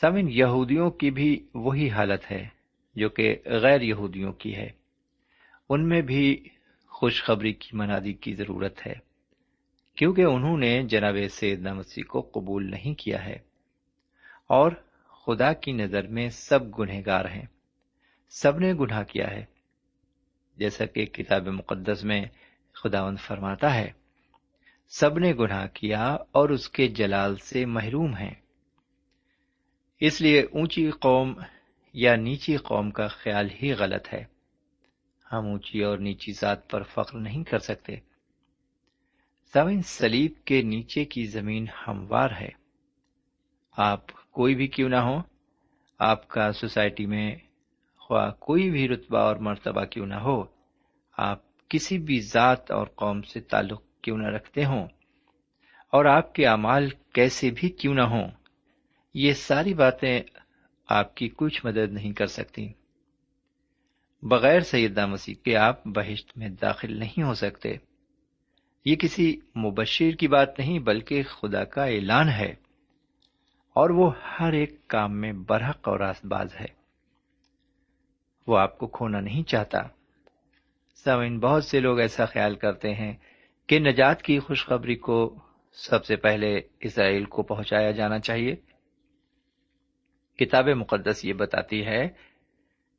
سمن 0.00 0.28
یہودیوں 0.30 0.90
کی 0.90 1.10
بھی 1.10 1.46
وہی 1.54 1.90
حالت 1.90 2.30
ہے 2.30 2.48
جو 2.94 3.08
کہ 3.08 3.36
غیر 3.44 3.80
یہودیوں 3.80 4.32
کی 4.32 4.54
ہے۔ 4.56 4.68
ان 5.68 5.88
میں 5.88 6.02
بھی 6.02 6.48
خوشخبری 6.86 7.52
کی 7.52 7.70
منادی 7.72 8.12
کی 8.12 8.34
ضرورت 8.34 8.86
ہے، 8.86 8.94
کیونکہ 9.96 10.22
انہوں 10.22 10.58
نے 10.58 10.82
جناب 10.82 11.16
سید 11.30 11.66
مسیح 11.66 12.04
کو 12.08 12.30
قبول 12.34 12.70
نہیں 12.70 12.94
کیا 12.94 13.24
ہے۔ 13.24 13.47
اور 14.48 14.72
خدا 15.26 15.52
کی 15.52 15.72
نظر 15.72 16.06
میں 16.06 16.28
سب 16.28 16.78
گنہ 16.78 17.00
گار 17.06 17.24
ہیں۔ 17.24 17.46
سب 18.28 18.58
نے 18.58 18.74
گناہ 18.74 19.02
کیا 19.02 19.30
ہے۔ 19.30 19.44
جیسا 20.56 20.86
کہ 20.86 21.06
کتاب 21.06 21.46
مقدس 21.46 22.04
میں 22.04 22.24
خداون 22.74 23.16
فرماتا 23.16 23.74
ہے، 23.74 23.90
سب 24.88 25.18
نے 25.18 25.32
گناہ 25.32 25.66
کیا 25.66 26.16
اور 26.32 26.48
اس 26.48 26.68
کے 26.68 26.88
جلال 26.88 27.36
سے 27.36 27.66
محروم 27.66 28.16
ہیں۔ 28.16 28.34
اس 30.00 30.20
لیے 30.20 30.42
اونچی 30.42 30.90
قوم 30.90 31.40
یا 31.92 32.16
نیچی 32.16 32.56
قوم 32.56 32.90
کا 32.90 33.08
خیال 33.08 33.48
ہی 33.62 33.72
غلط 33.72 34.14
ہے۔ 34.14 34.24
ہم 35.32 35.46
اونچی 35.46 35.84
اور 35.84 35.98
نیچی 35.98 36.32
ذات 36.32 36.70
پر 36.70 36.82
فخر 36.82 37.18
نہیں 37.18 37.44
کر 37.44 37.58
سکتے۔ 37.58 37.96
سوئن 39.52 39.82
سلیب 39.82 40.32
کے 40.44 40.62
نیچے 40.62 41.04
کی 41.04 41.26
زمین 41.26 41.66
ہموار 41.86 42.30
ہے۔ 42.40 42.48
آپ 43.72 44.00
کوئی 44.38 44.54
بھی 44.54 44.66
کیوں 44.66 44.88
نہ 44.88 44.96
ہو، 44.96 45.20
آپ 45.98 46.28
کا 46.28 46.52
سوسائٹی 46.52 47.06
میں 47.06 47.36
خواہ 47.96 48.30
کوئی 48.30 48.70
بھی 48.70 48.88
رتبہ 48.88 49.18
اور 49.18 49.36
مرتبہ 49.36 49.84
کیوں 49.84 50.06
نہ 50.06 50.14
ہو، 50.14 50.44
آپ 51.16 51.68
کسی 51.68 51.98
بھی 51.98 52.20
ذات 52.20 52.70
اور 52.70 52.86
قوم 52.86 53.22
سے 53.22 53.40
تعلق 53.40 53.82
کیوں 54.02 54.18
نہ 54.18 54.26
رکھتے 54.26 54.64
ہوں؟ 54.64 54.88
اور 55.92 56.04
آپ 56.04 56.34
کے 56.34 56.46
اعمال 56.46 56.88
کیسے 57.12 57.50
بھی 57.50 57.68
کیوں 57.68 57.94
نہ 57.94 58.02
ہوں؟ 58.02 58.28
یہ 59.14 59.32
ساری 59.32 59.74
باتیں 59.74 60.22
آپ 60.88 61.14
کی 61.14 61.28
کچھ 61.36 61.66
مدد 61.66 61.92
نہیں 61.92 62.12
کر 62.12 62.26
سکتی۔ 62.26 62.72
بغیر 64.22 64.60
سیدہ 64.60 65.06
مسیح 65.06 65.34
کے 65.44 65.56
آپ 65.56 65.86
بہشت 65.86 66.38
میں 66.38 66.48
داخل 66.48 66.98
نہیں 66.98 67.22
ہو 67.22 67.34
سکتے۔ 67.34 67.74
یہ 68.84 68.96
کسی 68.96 69.40
مبشر 69.56 70.10
کی 70.10 70.28
بات 70.28 70.58
نہیں، 70.58 70.78
بلکہ 70.78 71.22
خدا 71.22 71.64
کا 71.64 71.84
اعلان 71.84 72.28
ہے۔ 72.28 72.67
اور 73.78 73.90
وہ 73.90 74.12
ہر 74.40 74.52
ایک 74.52 74.88
کام 74.88 75.20
میں 75.20 75.32
برحق 75.32 75.88
اور 75.88 76.00
راست 76.00 76.26
باز 76.26 76.54
ہے۔ 76.60 76.66
وہ 78.46 78.58
آپ 78.58 78.78
کو 78.78 78.86
کھونا 78.86 79.20
نہیں 79.20 79.42
چاہتا۔ 79.42 79.78
سوئن 80.94 81.38
بہت 81.38 81.64
سے 81.64 81.80
لوگ 81.80 81.98
ایسا 81.98 82.24
خیال 82.24 82.54
کرتے 82.54 82.94
ہیں 82.94 83.14
کہ 83.66 83.78
نجات 83.78 84.22
کی 84.22 84.38
خوشخبری 84.38 84.94
کو 84.94 85.38
سب 85.72 86.04
سے 86.04 86.16
پہلے 86.16 86.60
اسرائیل 86.80 87.24
کو 87.24 87.42
پہنچایا 87.42 87.90
جانا 87.90 88.18
چاہیے۔ 88.18 88.56
کتاب 90.38 90.68
مقدس 90.68 91.24
یہ 91.24 91.32
بتاتی 91.32 91.86
ہے 91.86 92.08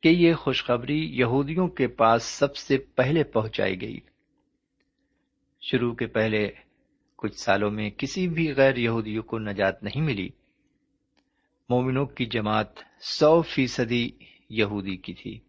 کہ 0.03 0.09
یہ 0.09 0.33
خوشخبری 0.33 1.19
یہودیوں 1.19 1.67
کے 1.67 1.87
پاس 1.87 2.23
سب 2.23 2.55
سے 2.55 2.77
پہلے 2.77 3.23
پہنچائی 3.23 3.81
گئی۔ 3.81 3.99
شروع 5.61 5.95
کے 5.95 6.07
پہلے 6.07 6.51
کچھ 7.15 7.35
سالوں 7.35 7.71
میں 7.71 7.89
کسی 7.89 8.27
بھی 8.27 8.53
غیر 8.53 8.75
یہودیوں 8.75 9.23
کو 9.23 9.39
نجات 9.39 9.83
نہیں 9.83 10.01
ملی۔ 10.01 10.29
مومنوں 11.69 12.05
کی 12.05 12.25
جماعت 12.25 12.67
سو 13.01 13.41
فیصدی 13.41 14.09
یہودی 14.49 14.97
کی 14.97 15.13
تھی۔ 15.13 15.39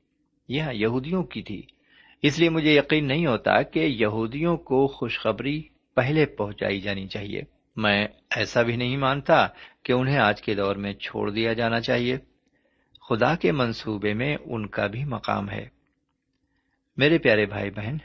یہاں 0.49 0.73
یہودیوں 0.73 1.23
کی 1.23 1.43
تھی۔ 1.43 1.62
اس 2.23 2.39
لیے 2.39 2.49
مجھے 2.49 2.77
یقین 2.77 3.09
نہیں 3.09 3.27
ہوتا 3.27 3.62
کہ 3.62 3.79
یہودیوں 3.79 4.57
کو 4.57 4.87
خوشخبری 4.87 5.62
پہلے 5.95 6.27
پہنچائی 6.27 6.81
جانی 6.81 7.07
چاہیے۔ 7.07 7.43
میں 7.77 8.09
ایسا 8.37 8.62
بھی 8.62 8.77
نہیں 8.77 8.97
مانتا 8.97 9.47
کہ 9.83 9.93
انہیں 9.93 10.19
آج 10.19 10.43
کے 10.43 10.55
دور 10.55 10.77
میں 10.77 10.93
چھوڑ 10.93 11.31
دیا 11.31 11.53
جانا 11.53 11.81
چاہیے۔ 11.81 12.19
خدا 13.09 13.35
کے 13.35 13.53
منصوبے 13.53 14.15
میں 14.15 14.37
ان 14.45 14.67
کا 14.67 14.87
بھی 14.87 15.05
مقام 15.05 15.50
ہے۔ 15.50 15.69
میرے 16.97 17.19
پیارے 17.19 17.47
بھائی 17.47 17.71
بہن 17.71 17.97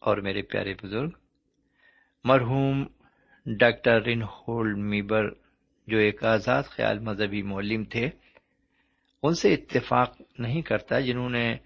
اور 0.00 0.16
میرے 0.16 0.42
پیارے 0.42 0.74
بزرگ، 0.82 1.10
مرحوم 2.24 2.84
ڈاکٹر 3.46 4.02
رن 4.02 4.22
ہولڈ 4.22 4.78
میبر 4.78 5.41
جو 5.86 5.98
ایک 5.98 6.24
آزاد 6.24 6.62
خیال 6.62 6.98
مذہبی 6.98 7.42
معلم 7.42 7.84
تھے، 7.84 8.08
ان 9.22 9.34
سے 9.34 9.54
اتفاق 9.54 10.22
نہیں 10.38 10.62
کرتا 10.62 11.00
جنہوں 11.00 11.30
نے 11.30 11.56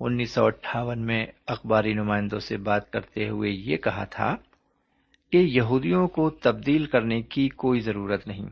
انیس 0.00 0.30
سو 0.30 0.44
اٹھاون 0.44 1.06
میں 1.06 1.26
اخباری 1.46 1.92
نمائندوں 1.94 2.38
سے 2.38 2.56
بات 2.56 2.92
کرتے 2.92 3.28
ہوئے 3.28 3.50
یہ 3.50 3.76
کہا 3.76 4.04
تھا 4.04 4.36
کہ 5.32 5.36
یہودیوں 5.36 6.08
کو 6.08 6.30
تبدیل 6.30 6.86
کرنے 6.86 7.22
کی 7.22 7.48
کوئی 7.48 7.80
ضرورت 7.80 8.26
نہیں۔ 8.26 8.48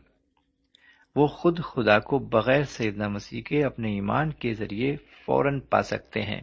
وہ 1.17 1.27
خود 1.27 1.61
خدا 1.63 1.99
کو 1.99 2.19
بغیر 2.19 2.63
سیدنا 2.63 3.09
مسیح 3.09 3.43
کے 3.43 3.65
اپنے 3.65 3.93
ایمان 3.93 4.33
کے 4.33 4.55
ذریعے 4.55 4.97
فوراً 4.97 5.61
پا 5.61 5.83
سکتے 5.83 6.23
ہیں۔ 6.23 6.41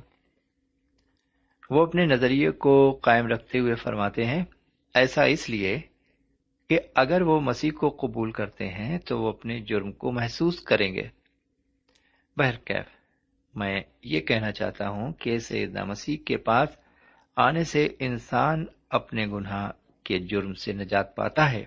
وہ 1.69 1.83
اپنے 1.83 2.05
نظریے 2.05 2.51
کو 2.51 2.99
قائم 3.01 3.27
رکھتے 3.27 3.59
ہوئے 3.59 3.75
فرماتے 3.75 4.25
ہیں، 4.25 4.43
ایسا 4.93 5.23
اس 5.23 5.49
لیے 5.49 5.81
کہ 6.69 6.79
اگر 6.95 7.21
وہ 7.21 7.41
مسیح 7.41 7.71
کو 7.71 7.89
قبول 7.89 8.31
کرتے 8.31 8.69
ہیں 8.69 8.99
تو 8.99 9.21
وہ 9.21 9.29
اپنے 9.29 9.59
جرم 9.59 9.91
کو 9.91 10.11
محسوس 10.11 10.61
کریں 10.61 10.95
گے۔ 10.95 11.07
بہرکیف 12.37 12.85
میں 13.55 13.81
یہ 14.03 14.19
کہنا 14.19 14.51
چاہتا 14.51 14.89
ہوں 14.89 15.13
کہ 15.13 15.37
سیدنا 15.37 15.83
مسیح 15.83 16.17
کے 16.25 16.37
پاس 16.37 16.69
آنے 17.35 17.63
سے 17.63 17.87
انسان 17.99 18.65
اپنے 18.89 19.27
گناہ 19.27 19.71
کے 20.03 20.19
جرم 20.19 20.53
سے 20.53 20.73
نجات 20.73 21.15
پاتا 21.15 21.51
ہے۔ 21.51 21.65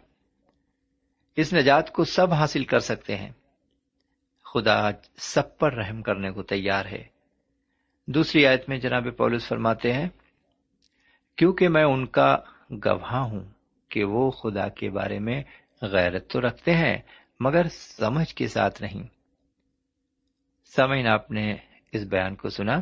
اس 1.36 1.54
نجات 1.54 1.92
کو 1.92 2.04
سب 2.04 2.32
حاصل 2.32 2.64
کر 2.64 2.78
سکتے 2.78 3.16
ہیں۔ 3.16 3.32
خدا 4.54 4.90
سب 5.16 5.58
پر 5.58 5.72
رحم 5.72 6.02
کرنے 6.02 6.30
کو 6.30 6.42
تیار 6.42 6.84
ہے۔ 6.84 7.04
دوسری 8.06 8.46
آیت 8.46 8.68
میں 8.68 8.78
جناب 8.78 9.06
پولس 9.16 9.48
فرماتے 9.48 9.92
ہیں، 9.92 10.08
کیونکہ 11.36 11.68
میں 11.68 11.84
ان 11.84 12.06
کا 12.06 12.36
گواہ 12.70 13.16
ہوں۔ 13.16 13.44
کہ 13.88 14.04
وہ 14.04 14.30
خدا 14.30 14.68
کے 14.68 14.90
بارے 14.90 15.18
میں 15.18 15.42
غیرت 15.82 16.30
تو 16.30 16.40
رکھتے 16.40 16.74
ہیں، 16.74 16.98
مگر 17.40 17.68
سمجھ 17.68 18.34
کے 18.34 18.48
ساتھ 18.48 18.82
نہیں۔ 18.82 19.02
سمعین، 20.64 21.06
آپ 21.06 21.30
نے 21.30 21.56
اس 21.92 22.02
بیان 22.02 22.36
کو 22.36 22.48
سنا۔ 22.48 22.80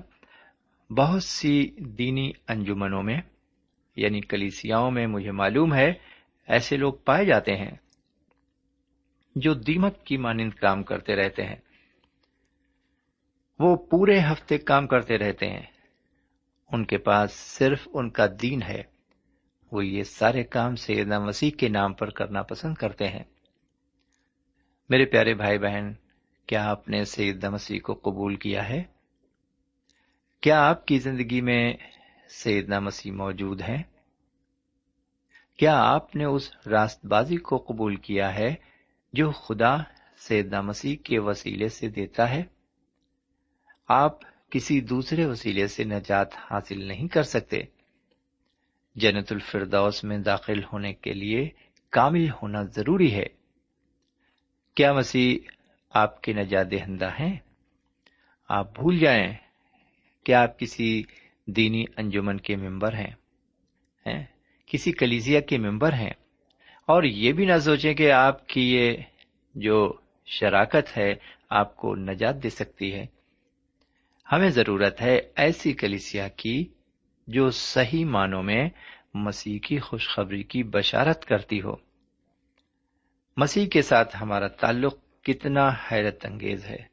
بہت 0.90 1.22
سی 1.22 1.70
دینی 1.78 2.30
انجمنوں 2.48 3.02
میں 3.02 3.20
یعنی 3.96 4.20
کلیسیاؤں 4.20 4.90
میں 4.90 5.06
مجھے 5.06 5.30
معلوم 5.30 5.74
ہے، 5.74 5.92
ایسے 6.46 6.76
لوگ 6.76 6.92
پائے 6.92 7.24
جاتے 7.24 7.56
ہیں 7.56 7.70
جو 9.36 9.54
دیمک 9.54 10.04
کی 10.04 10.16
مانند 10.16 10.50
کام 10.50 10.82
کرتے 10.82 11.16
رہتے 11.16 11.46
ہیں۔ 11.46 11.56
وہ 13.58 13.76
پورے 13.76 14.18
ہفتے 14.18 14.58
کام 14.58 14.86
کرتے 14.86 15.18
رہتے 15.18 15.50
ہیں۔ 15.50 15.62
ان 16.72 16.84
کے 16.84 16.98
پاس 16.98 17.32
صرف 17.32 17.88
ان 17.94 18.10
کا 18.10 18.26
دین 18.42 18.62
ہے۔ 18.62 18.95
وہ 19.72 19.86
یہ 19.86 20.02
سارے 20.02 20.44
کام 20.44 20.76
سیدنا 20.76 21.18
مسیح 21.18 21.50
کے 21.50 21.68
نام 21.68 21.94
پر 21.94 22.10
کرنا 22.10 22.42
پسند 22.42 22.74
کرتے 22.74 23.08
ہیں۔ 23.08 23.24
میرے 24.88 25.04
پیارے 25.04 25.34
بھائی 25.34 25.58
بہن، 25.58 25.92
کیا 26.46 26.70
آپ 26.70 26.88
نے 26.88 27.04
سیدنا 27.04 27.50
مسیح 27.50 27.80
کو 27.80 27.94
قبول 27.94 28.36
کیا 28.36 28.68
ہے؟ 28.68 28.82
کیا 30.40 30.68
آپ 30.68 30.86
کی 30.86 30.98
زندگی 30.98 31.40
میں 31.40 31.72
سیدنا 32.28 32.80
مسیح 32.80 33.12
موجود 33.12 33.62
ہے 33.62 33.82
کیا 35.56 35.82
آپ 35.82 36.16
نے 36.16 36.24
اس 36.24 36.50
راست 36.66 37.06
بازی 37.06 37.36
کو 37.36 37.56
قبول 37.56 37.96
کیا 37.96 38.34
ہے 38.34 38.54
جو 39.12 39.30
خدا 39.30 39.76
سیدنا 40.16 40.60
مسیح 40.60 40.96
کے 41.04 41.18
وسیلے 41.18 41.68
سے 41.68 41.88
دیتا 41.88 42.30
ہے؟ 42.30 42.42
آپ 43.88 44.18
کسی 44.50 44.80
دوسرے 44.80 45.26
وسیلے 45.26 45.66
سے 45.66 45.84
نجات 45.84 46.28
حاصل 46.50 46.84
نہیں 46.84 47.08
کر 47.08 47.22
سکتے۔ 47.22 47.75
جنت 48.96 49.32
الفردوس 49.32 50.04
میں 50.04 50.18
داخل 50.18 50.64
ہونے 50.64 50.94
کے 50.94 51.12
لیے 51.12 51.48
کامل 51.90 52.30
ہونا 52.30 52.62
ضروری 52.62 53.14
ہے۔ 53.14 53.26
کیا 54.74 54.92
مسیح 54.92 55.48
آپ 55.90 56.22
کے 56.22 56.32
نجات 56.32 56.70
دہندہ 56.70 57.10
ہیں؟ 57.20 57.36
آپ 58.48 58.74
بھول 58.74 58.98
جائیں 58.98 59.34
کہ 60.24 60.32
آپ 60.34 60.58
کسی 60.58 61.02
دینی 61.46 61.84
انجمن 61.96 62.36
کے 62.36 62.56
ممبر 62.56 62.92
ہیں 62.92 63.10
کسی 64.66 64.92
کلیزیا 64.92 65.40
کے 65.40 65.58
ممبر 65.58 65.92
ہیں۔ 65.92 66.12
اور 66.86 67.02
یہ 67.02 67.32
بھی 67.32 67.44
نہ 67.44 67.58
سوچیں 67.58 67.94
کہ 67.94 68.12
آپ 68.12 68.46
کی 68.48 68.76
یہ 68.76 68.96
جو 69.54 69.92
شراکت 70.26 70.98
ہے 70.98 71.14
آپ 71.50 71.76
کو 71.76 71.96
نجات 71.96 72.42
دے 72.42 72.50
سکتی 72.50 72.92
ہے۔ 72.92 73.06
ہمیں 74.32 74.48
ضرورت 74.48 75.02
ہے 75.02 75.20
ایسی 75.36 75.72
کلیسیا 75.72 76.28
کی 76.28 76.64
جو 77.26 77.50
صحیح 77.50 78.04
معنوں 78.04 78.42
میں 78.42 78.68
مسیح 79.14 79.58
کی 79.58 79.78
خوشخبری 79.78 80.42
کی 80.42 80.62
بشارت 80.62 81.24
کرتی 81.24 81.62
ہو۔ 81.62 81.76
مسیح 83.36 83.66
کے 83.66 83.82
ساتھ 83.82 84.16
ہمارا 84.20 84.48
تعلق 84.48 85.22
کتنا 85.22 85.68
حیرت 85.68 86.26
انگیز 86.26 86.66
ہے۔ 86.66 86.84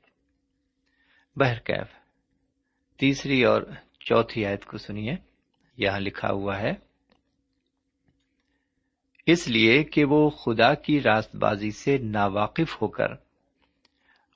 بہرکیف 1.36 1.88
تیسری 2.98 3.44
اور 3.44 3.62
چوتھی 4.00 4.46
آیت 4.46 4.66
کو 4.66 4.78
سنیے۔ 4.78 5.16
یہاں 5.78 6.00
لکھا 6.00 6.32
ہوا 6.32 6.60
ہے، 6.60 6.72
اس 9.26 9.48
لیے 9.48 9.84
کہ 9.84 10.06
وہ 10.06 10.30
خدا 10.30 10.74
کی 10.74 11.02
راست 11.02 11.36
بازی 11.36 11.72
سے 11.72 11.98
ناواقف 11.98 12.82
ہو 12.82 12.88
کر 12.88 13.12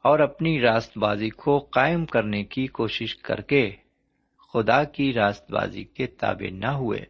اور 0.04 0.20
اپنی 0.20 0.62
راست 0.62 0.98
بازی 0.98 1.30
کو 1.30 1.60
قائم 1.60 2.06
کرنے 2.06 2.44
کی 2.44 2.68
کوشش 2.68 3.16
کر 3.16 3.42
کے 3.42 3.76
خدا 4.54 4.84
کی 4.84 5.14
راست 5.14 5.52
بازی 5.52 5.84
کے 5.84 6.08
تابع 6.08 6.50
نہ 6.52 6.68
ہوئے۔ 6.68 7.06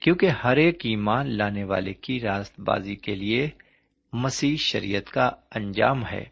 کیونکہ 0.00 0.26
ہر 0.26 0.56
ایک 0.56 0.76
ایمان 0.84 1.30
لانے 1.30 1.64
والے 1.64 1.94
کی 1.94 2.20
راست 2.20 2.60
بازی 2.60 2.96
کے 2.96 3.14
لیے 3.14 3.48
مسیح 4.12 4.56
شریعت 4.56 5.10
کا 5.10 5.30
انجام 5.54 6.06
ہے۔ 6.06 6.24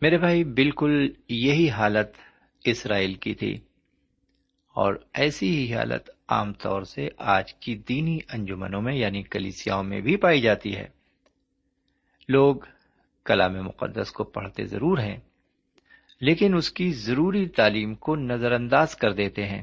میرے 0.00 0.18
بھائی، 0.18 0.44
بالکل 0.44 1.08
یہی 1.28 1.70
حالت 1.70 2.08
اسرائیل 2.64 3.14
کی 3.14 3.34
تھی۔ 3.34 3.54
اور 4.68 4.94
ایسی 5.14 5.66
ہی 5.66 5.74
حالت 5.74 6.10
عام 6.28 6.52
طور 6.52 6.82
سے 6.82 7.08
آج 7.18 7.54
کی 7.54 7.76
دینی 7.76 8.18
انجمنوں 8.32 8.82
میں 8.82 8.94
یعنی 8.94 9.22
کلیسیاؤں 9.22 9.84
میں 9.84 10.00
بھی 10.00 10.16
پائی 10.16 10.40
جاتی 10.40 10.76
ہے۔ 10.76 10.88
لوگ 12.28 12.56
کلام 13.24 13.52
مقدس 13.52 14.12
کو 14.12 14.24
پڑھتے 14.24 14.64
ضرور 14.64 14.98
ہیں۔ 14.98 15.16
لیکن 16.20 16.54
اس 16.54 16.70
کی 16.70 16.92
ضروری 16.92 17.48
تعلیم 17.48 17.94
کو 17.94 18.16
نظر 18.16 18.52
انداز 18.52 18.96
کر 18.96 19.12
دیتے 19.12 19.46
ہیں۔ 19.46 19.62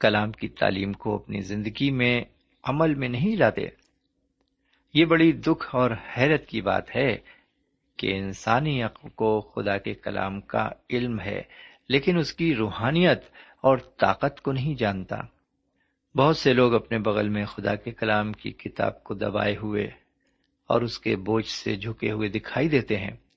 کلام 0.00 0.32
کی 0.32 0.48
تعلیم 0.48 0.92
کو 0.92 1.14
اپنی 1.14 1.40
زندگی 1.40 1.90
میں 1.90 2.24
عمل 2.62 2.94
میں 2.94 3.08
نہیں 3.08 3.36
لاتے۔ 3.36 3.62
یہ 4.94 5.04
بڑی 5.04 5.32
دکھ 5.32 5.76
اور 5.76 5.90
حیرت 6.16 6.46
کی 6.46 6.60
بات 6.60 6.96
ہے 6.96 7.16
کہ 7.96 8.16
انسانی 8.16 8.82
عقل 8.82 9.08
کو 9.08 9.40
خدا 9.40 9.78
کے 9.78 9.94
کلام 9.94 10.40
کا 10.40 10.70
علم 10.90 11.20
ہے، 11.20 11.42
لیکن 11.88 12.18
اس 12.18 12.32
کی 12.32 12.54
روحانیت 12.54 13.20
اور 13.60 13.78
طاقت 13.78 14.40
کو 14.40 14.52
نہیں 14.52 14.74
جانتا۔ 14.74 15.16
بہت 16.16 16.36
سے 16.36 16.52
لوگ 16.52 16.74
اپنے 16.74 16.98
بغل 16.98 17.28
میں 17.28 17.44
خدا 17.44 17.74
کے 17.74 17.90
کلام 17.90 18.32
کی 18.32 18.50
کتاب 18.50 19.04
کو 19.04 19.14
دبائے 19.14 19.56
ہوئے 19.62 19.84
اور 20.66 20.82
اس 20.82 20.98
کے 20.98 21.16
بوجھ 21.16 21.46
سے 21.46 21.76
جھکے 21.76 22.12
ہوئے 22.12 22.28
دکھائی 22.28 22.68
دیتے 22.68 22.96
ہیں۔ 22.96 23.27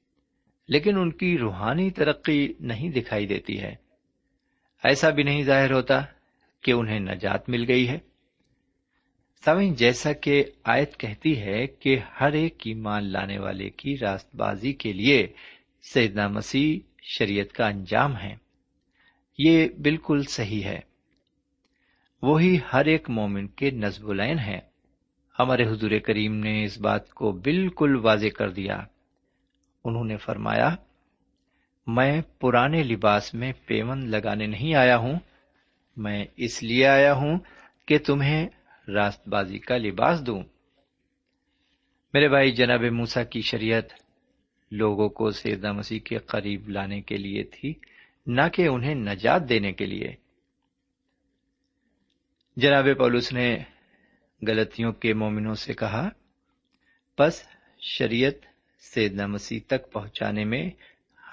لیکن 0.71 0.97
ان 0.97 1.11
کی 1.11 1.37
روحانی 1.37 1.91
ترقی 1.91 2.53
نہیں 2.59 2.89
دکھائی 2.89 3.27
دیتی 3.27 3.61
ہے۔ 3.61 3.75
ایسا 4.83 5.09
بھی 5.09 5.23
نہیں 5.23 5.43
ظاہر 5.43 5.71
ہوتا 5.71 6.01
کہ 6.61 6.71
انہیں 6.71 6.99
نجات 6.99 7.49
مل 7.49 7.65
گئی 7.67 7.89
ہے۔ 7.89 7.99
سمجھ، 9.45 9.79
جیسا 9.79 10.13
کہ 10.13 10.43
آیت 10.63 10.97
کہتی 10.97 11.39
ہے 11.39 11.67
کہ 11.67 11.99
ہر 12.21 12.31
ایک 12.31 12.59
کی 12.59 12.73
مان 12.73 13.03
لانے 13.03 13.39
والے 13.39 13.69
کی 13.69 13.97
راست 13.97 14.35
بازی 14.35 14.73
کے 14.73 14.93
لیے 14.93 15.27
سیدنا 15.93 16.27
مسیح 16.27 16.79
شریعت 17.03 17.53
کا 17.53 17.67
انجام 17.67 18.17
ہے۔ 18.17 18.35
یہ 19.37 19.67
بالکل 19.67 20.23
صحیح 20.29 20.63
ہے۔ 20.63 20.79
وہی 22.21 22.59
ہر 22.73 22.85
ایک 22.85 23.09
مومن 23.09 23.47
کے 23.47 23.71
نصب 23.71 24.09
العین 24.09 24.39
ہے۔ 24.39 24.59
ہمارے 25.39 25.63
حضور 25.63 25.91
کریم 25.99 26.35
نے 26.35 26.63
اس 26.63 26.79
بات 26.79 27.09
کو 27.09 27.31
بالکل 27.31 27.95
واضح 27.95 28.27
کر 28.27 28.49
دیا۔ 28.49 28.83
انہوں 29.83 30.03
نے 30.03 30.17
فرمایا، 30.17 30.75
میں 31.87 32.21
پرانے 32.39 32.83
لباس 32.83 33.33
میں 33.33 33.53
پیون 33.65 34.09
لگانے 34.09 34.47
نہیں 34.47 34.75
آیا 34.75 34.97
ہوں، 34.97 35.19
میں 35.97 36.25
اس 36.37 36.63
لیے 36.63 36.87
آیا 36.87 37.13
ہوں 37.13 37.39
کہ 37.87 37.97
تمہیں 37.97 38.47
راست 38.87 39.27
بازی 39.27 39.59
کا 39.59 39.77
لباس 39.77 40.25
دوں۔ 40.25 40.43
میرے 42.13 42.29
بھائی، 42.29 42.51
جناب 42.51 42.81
موسا 42.81 43.23
کی 43.23 43.41
شریعت 43.41 43.85
لوگوں 44.71 45.09
کو 45.09 45.31
سیدہ 45.31 45.71
مسیح 45.71 45.99
کے 45.99 46.17
قریب 46.17 46.69
لانے 46.69 47.01
کے 47.01 47.17
لیے 47.17 47.43
تھی، 47.43 47.73
نہ 48.27 48.41
کہ 48.53 48.67
انہیں 48.67 48.95
نجات 48.95 49.49
دینے 49.49 49.71
کے 49.71 49.85
لیے۔ 49.85 50.15
جناب 52.55 52.87
پولس 52.97 53.33
نے 53.33 53.57
غلطیوں 54.47 54.91
کے 54.93 55.13
مومنوں 55.13 55.53
سے 55.53 55.73
کہا 55.73 56.09
بس 57.19 57.47
شریعت 57.79 58.50
سیدنا 58.81 59.27
مسیح 59.27 59.59
تک 59.67 59.91
پہنچانے 59.91 60.45
میں 60.45 60.69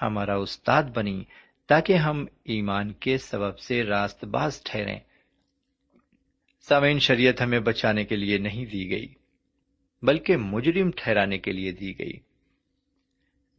ہمارا 0.01 0.35
استاد 0.35 0.83
بنی 0.83 1.23
تاکہ 1.67 1.93
ہم 1.93 2.25
ایمان 2.43 2.93
کے 2.93 3.17
سبب 3.17 3.59
سے 3.59 3.83
راست 3.83 4.25
باز 4.25 4.63
ٹھہریں۔ 4.63 4.99
سامعین، 6.61 6.99
شریعت 6.99 7.41
ہمیں 7.41 7.59
بچانے 7.59 8.05
کے 8.05 8.15
لیے 8.15 8.37
نہیں 8.37 8.65
دی 8.65 8.89
گئی، 8.89 9.13
بلکہ 10.01 10.37
مجرم 10.37 10.91
ٹھہرانے 10.95 11.37
کے 11.37 11.51
لیے 11.51 11.71
دی 11.71 11.99
گئی۔ 11.99 12.13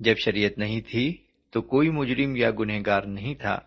جب 0.00 0.14
شریعت 0.24 0.58
نہیں 0.58 0.80
تھی 0.80 1.16
تو 1.50 1.62
کوئی 1.62 1.90
مجرم 1.90 2.36
یا 2.36 2.50
گنہگار 2.50 3.02
نہیں 3.02 3.34
تھا۔ 3.34 3.58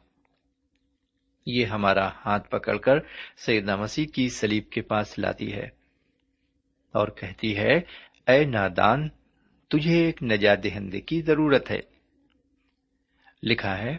یہ 1.45 1.65
ہمارا 1.65 2.07
ہاتھ 2.07 2.49
پکڑ 2.49 2.77
کر 2.77 2.95
سیدنا 3.37 3.75
مسیح 3.75 4.05
کی 4.13 4.29
سلیب 4.29 4.69
کے 4.69 4.81
پاس 4.81 5.19
لاتی 5.19 5.53
ہے 5.53 5.65
اور 6.91 7.07
کہتی 7.07 7.57
ہے، 7.57 7.73
اے 8.27 8.45
نادان 8.45 9.09
تجھے 9.73 10.05
ایک 10.05 10.23
نجات 10.23 10.63
دہندے 10.63 11.01
کی 11.01 11.21
ضرورت 11.21 11.71
ہے۔ 11.71 11.79
لکھا 13.43 13.77
ہے، 13.77 13.97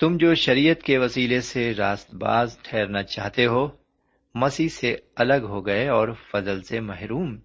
تم 0.00 0.16
جو 0.16 0.34
شریعت 0.34 0.82
کے 0.82 0.98
وسیلے 0.98 1.40
سے 1.40 1.74
راست 1.74 2.14
باز 2.14 2.58
ٹھہرنا 2.62 3.02
چاہتے 3.02 3.46
ہو، 3.46 3.68
مسیح 4.34 4.68
سے 4.68 4.96
الگ 5.16 5.42
ہو 5.42 5.66
گئے 5.66 5.88
اور 5.88 6.08
فضل 6.32 6.62
سے 6.62 6.80
محروم۔ 6.80 7.36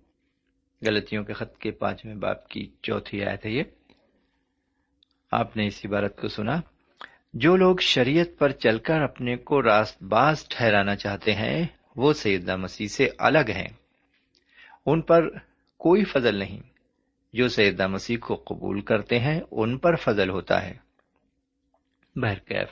غلطیوں 0.81 1.23
کے 1.23 1.33
خط 1.33 1.57
کے 1.57 1.71
پانچویں 1.71 2.15
باپ 2.15 2.47
کی 2.47 2.71
چوتھی 2.83 3.23
آیت 3.23 3.45
ہے 3.45 3.51
یہ۔ 3.51 3.63
آپ 5.31 5.57
نے 5.57 5.67
اس 5.67 5.81
عبارت 5.85 6.21
کو 6.21 6.27
سنا۔ 6.27 6.61
جو 7.33 7.55
لوگ 7.55 7.77
شریعت 7.77 8.39
پر 8.39 8.51
چل 8.51 8.79
کر 8.79 9.01
اپنے 9.01 9.35
کو 9.35 9.63
راست 9.63 10.03
باز 10.03 10.47
ٹھہرانا 10.47 10.95
چاہتے 10.95 11.33
ہیں، 11.33 11.67
وہ 11.95 12.13
سیدہ 12.13 12.55
مسیح 12.55 12.87
سے 12.87 13.09
الگ 13.17 13.49
ہیں۔ 13.49 13.69
ان 14.85 15.01
پر 15.01 15.29
کوئی 15.77 16.03
فضل 16.03 16.35
نہیں۔ 16.35 16.68
جو 17.33 17.47
سیدہ 17.47 17.87
مسیح 17.87 18.17
کو 18.17 18.35
قبول 18.35 18.81
کرتے 18.81 19.19
ہیں، 19.19 19.41
ان 19.51 19.77
پر 19.77 19.95
فضل 19.95 20.29
ہوتا 20.29 20.65
ہے۔ 20.65 20.77
بہرکیف 22.15 22.67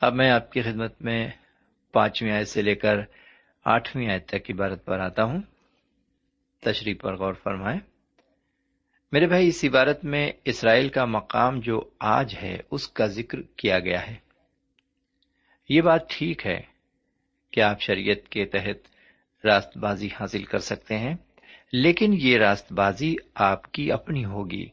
اب 0.00 0.14
میں 0.14 0.30
آپ 0.30 0.52
کی 0.52 0.62
خدمت 0.62 1.02
میں 1.02 1.28
پانچویں 1.92 2.32
آیت 2.32 2.48
سے 2.48 2.62
لے 2.62 2.74
کر 2.74 2.96
آٹھویں 3.64 4.10
آیت 4.10 4.26
تک 4.26 4.50
عبارت 4.50 4.84
پر 4.84 5.00
آتا 5.00 5.24
ہوں۔ 5.24 5.42
تشریح 6.60 6.94
پر 7.00 7.16
غور 7.16 7.32
فرمائیں۔ 7.32 7.80
میرے 9.12 9.26
بھائی، 9.26 9.48
اس 9.48 9.64
عبارت 9.64 10.04
میں 10.04 10.32
اسرائیل 10.44 10.88
کا 10.88 11.04
مقام 11.04 11.60
جو 11.60 11.90
آج 11.98 12.34
ہے، 12.42 12.58
اس 12.70 12.88
کا 12.88 13.06
ذکر 13.06 13.42
کیا 13.42 13.78
گیا 13.78 14.06
ہے۔ 14.06 14.14
یہ 15.68 15.80
بات 15.80 16.10
ٹھیک 16.10 16.46
ہے 16.46 16.60
کہ 17.50 17.60
آپ 17.60 17.80
شریعت 17.80 18.28
کے 18.28 18.44
تحت 18.44 18.88
راست 19.46 19.78
بازی 19.78 20.08
حاصل 20.20 20.44
کر 20.44 20.58
سکتے 20.58 20.98
ہیں۔ 20.98 21.16
لیکن 21.72 22.10
یہ 22.12 22.36
راست 22.36 22.72
بازی 22.72 23.14
آپ 23.34 23.72
کی 23.72 23.92
اپنی 23.92 24.24
ہوگی۔ 24.24 24.66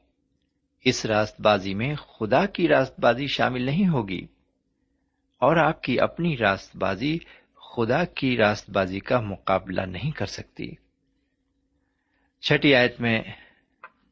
اس 0.86 1.06
راست 1.06 1.42
بازی 1.42 1.74
میں 1.74 1.96
خدا 1.96 2.46
کی 2.46 2.68
راست 2.68 3.00
بازی 3.00 3.28
شامل 3.28 3.62
نہیں 3.62 3.88
ہوگی۔ 3.88 4.22
اور 5.38 5.56
آپ 5.56 5.84
کی 5.84 6.00
اپنی 6.00 6.38
راست 6.38 6.76
بازی 6.76 7.18
خدا 7.56 8.06
کی 8.06 8.38
راست 8.38 8.70
بازی 8.70 9.00
کا 9.00 9.20
مقابلہ 9.20 9.82
نہیں 9.82 10.12
کر 10.12 10.26
سکتی۔ 10.26 10.72
چھٹی 12.42 12.76
آیت 12.76 13.02
میں 13.02 13.24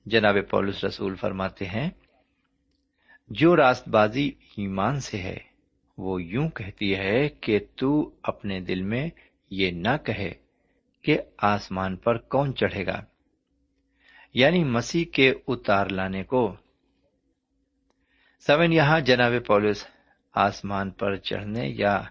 جناب 0.06 0.36
پولس 0.50 0.84
رسول 0.84 1.16
فرماتے 1.16 1.66
ہیں، 1.66 1.90
جو 3.28 3.56
راست 3.56 3.90
بازی 3.90 4.32
ایمان 4.58 5.00
سے 5.00 5.18
ہے، 5.18 5.38
وہ 5.98 6.24
یوں 6.24 6.50
کہتی 6.50 6.96
ہے 6.96 7.30
کہ 7.30 7.60
تو 7.76 8.16
اپنے 8.24 8.60
دل 8.60 8.82
میں 8.82 9.10
یہ 9.50 9.72
نہ 9.72 9.98
کہے۔ 10.06 10.45
کہ 11.06 11.18
آسمان 11.38 11.96
پر 11.96 12.18
کون 12.18 12.56
چڑھے 12.56 12.86
گا؟ 12.86 13.02
یعنی 14.34 14.64
مسیح 14.64 15.06
کے 15.06 15.34
اتار 15.48 15.88
لانے 15.88 16.24
کو۔ 16.24 16.56
سمن، 18.48 18.74
یہاں 18.74 19.00
جناب 19.00 19.32
پولس 19.48 19.88
آسمان 20.34 20.90
پر 20.90 21.16
چڑھنے 21.16 21.68
یا 21.68 22.04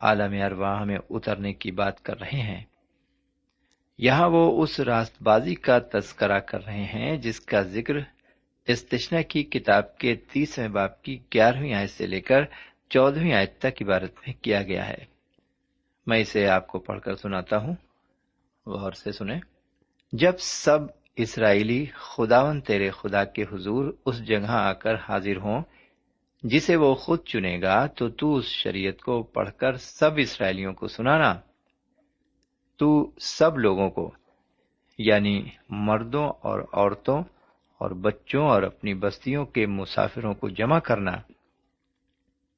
عالم 0.00 0.42
ارواح 0.42 0.84
میں 0.84 0.98
اترنے 1.10 1.52
کی 1.52 1.70
بات 1.70 2.02
کر 2.02 2.20
رہے 2.20 2.40
ہیں۔ 2.40 2.64
یہاں 3.98 4.28
وہ 4.28 4.62
اس 4.62 4.80
راست 4.80 5.22
بازی 5.22 5.54
کا 5.54 5.78
تذکرہ 5.78 6.38
کر 6.38 6.64
رہے 6.64 6.84
ہیں 6.84 7.16
جس 7.16 7.40
کا 7.40 7.62
ذکر 7.62 7.94
استشنا 8.66 9.22
کی 9.22 9.42
کتاب 9.42 9.98
کے 9.98 10.16
تیسویں 10.16 10.68
باپ 10.68 11.02
کی 11.02 11.18
گیارہویں 11.34 11.74
آیت 11.74 11.90
سے 11.90 12.06
لے 12.06 12.20
کر 12.20 12.40
چودہویں 12.88 13.32
آیت 13.32 13.58
تک 13.58 13.82
عبارت 13.82 14.14
میں 14.26 14.34
کیا 14.42 14.62
گیا 14.62 14.88
ہے۔ 14.88 15.04
میں 16.06 16.18
اسے 16.18 16.48
آپ 16.48 16.66
کو 16.66 16.78
پڑھ 16.78 17.00
کر 17.00 17.14
سناتا 17.14 17.56
ہوں۔ 17.56 17.74
غور 18.68 18.92
سے 18.92 19.12
سنیں۔ 19.12 19.40
جب 20.12 20.32
سب 20.38 20.78
اسرائیلی 21.16 21.86
خداون 21.94 22.60
تیرے 22.60 22.90
خدا 22.90 23.24
کے 23.24 23.42
حضور 23.42 23.92
اس 24.06 24.26
جگہ 24.26 24.50
آ 24.50 24.72
کر 24.72 24.94
حاضر 24.94 25.36
ہوں، 25.36 25.62
جسے 26.42 26.76
وہ 26.76 26.94
خود 26.94 27.24
چنے 27.24 27.60
گا، 27.62 27.86
تو 27.86 28.08
تو 28.08 28.36
اس 28.36 28.44
شریعت 28.44 29.00
کو 29.00 29.22
پڑھ 29.22 29.50
کر 29.56 29.76
سب 29.76 30.10
اسرائیلیوں 30.16 30.72
کو 30.72 30.88
سنانا۔ 30.88 31.34
تو 32.76 33.10
سب 33.20 33.58
لوگوں 33.58 33.90
کو 33.90 34.10
یعنی 34.98 35.48
مردوں 35.68 36.28
اور 36.28 36.60
عورتوں 36.72 37.22
اور 37.78 37.90
بچوں 37.90 38.48
اور 38.48 38.62
اپنی 38.62 38.94
بستیوں 38.94 39.46
کے 39.46 39.66
مسافروں 39.66 40.34
کو 40.34 40.48
جمع 40.48 40.78
کرنا، 40.78 41.12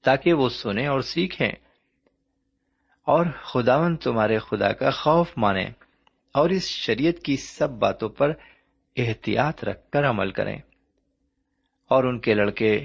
تاکہ 0.05 0.33
وہ 0.33 0.49
سنیں 0.49 0.87
اور 0.87 1.01
سیکھیں۔ 1.01 1.53
اور 3.03 3.27
خداون 3.43 3.97
تمہارے 3.97 4.39
خدا 4.39 4.73
کا 4.73 4.91
خوف 4.91 5.29
مانے۔ 5.37 5.71
اور 6.35 6.51
اس 6.51 6.69
شریعت 6.69 7.23
کی 7.23 7.37
سب 7.37 7.71
باتوں 7.71 8.09
پر 8.09 8.33
احتیاط 8.97 9.65
رکھ 9.65 9.91
کر 9.91 10.09
عمل 10.09 10.31
کریں۔ 10.31 10.59
اور 11.89 12.05
ان 12.05 12.21
کے 12.21 12.35
لڑکے 12.35 12.85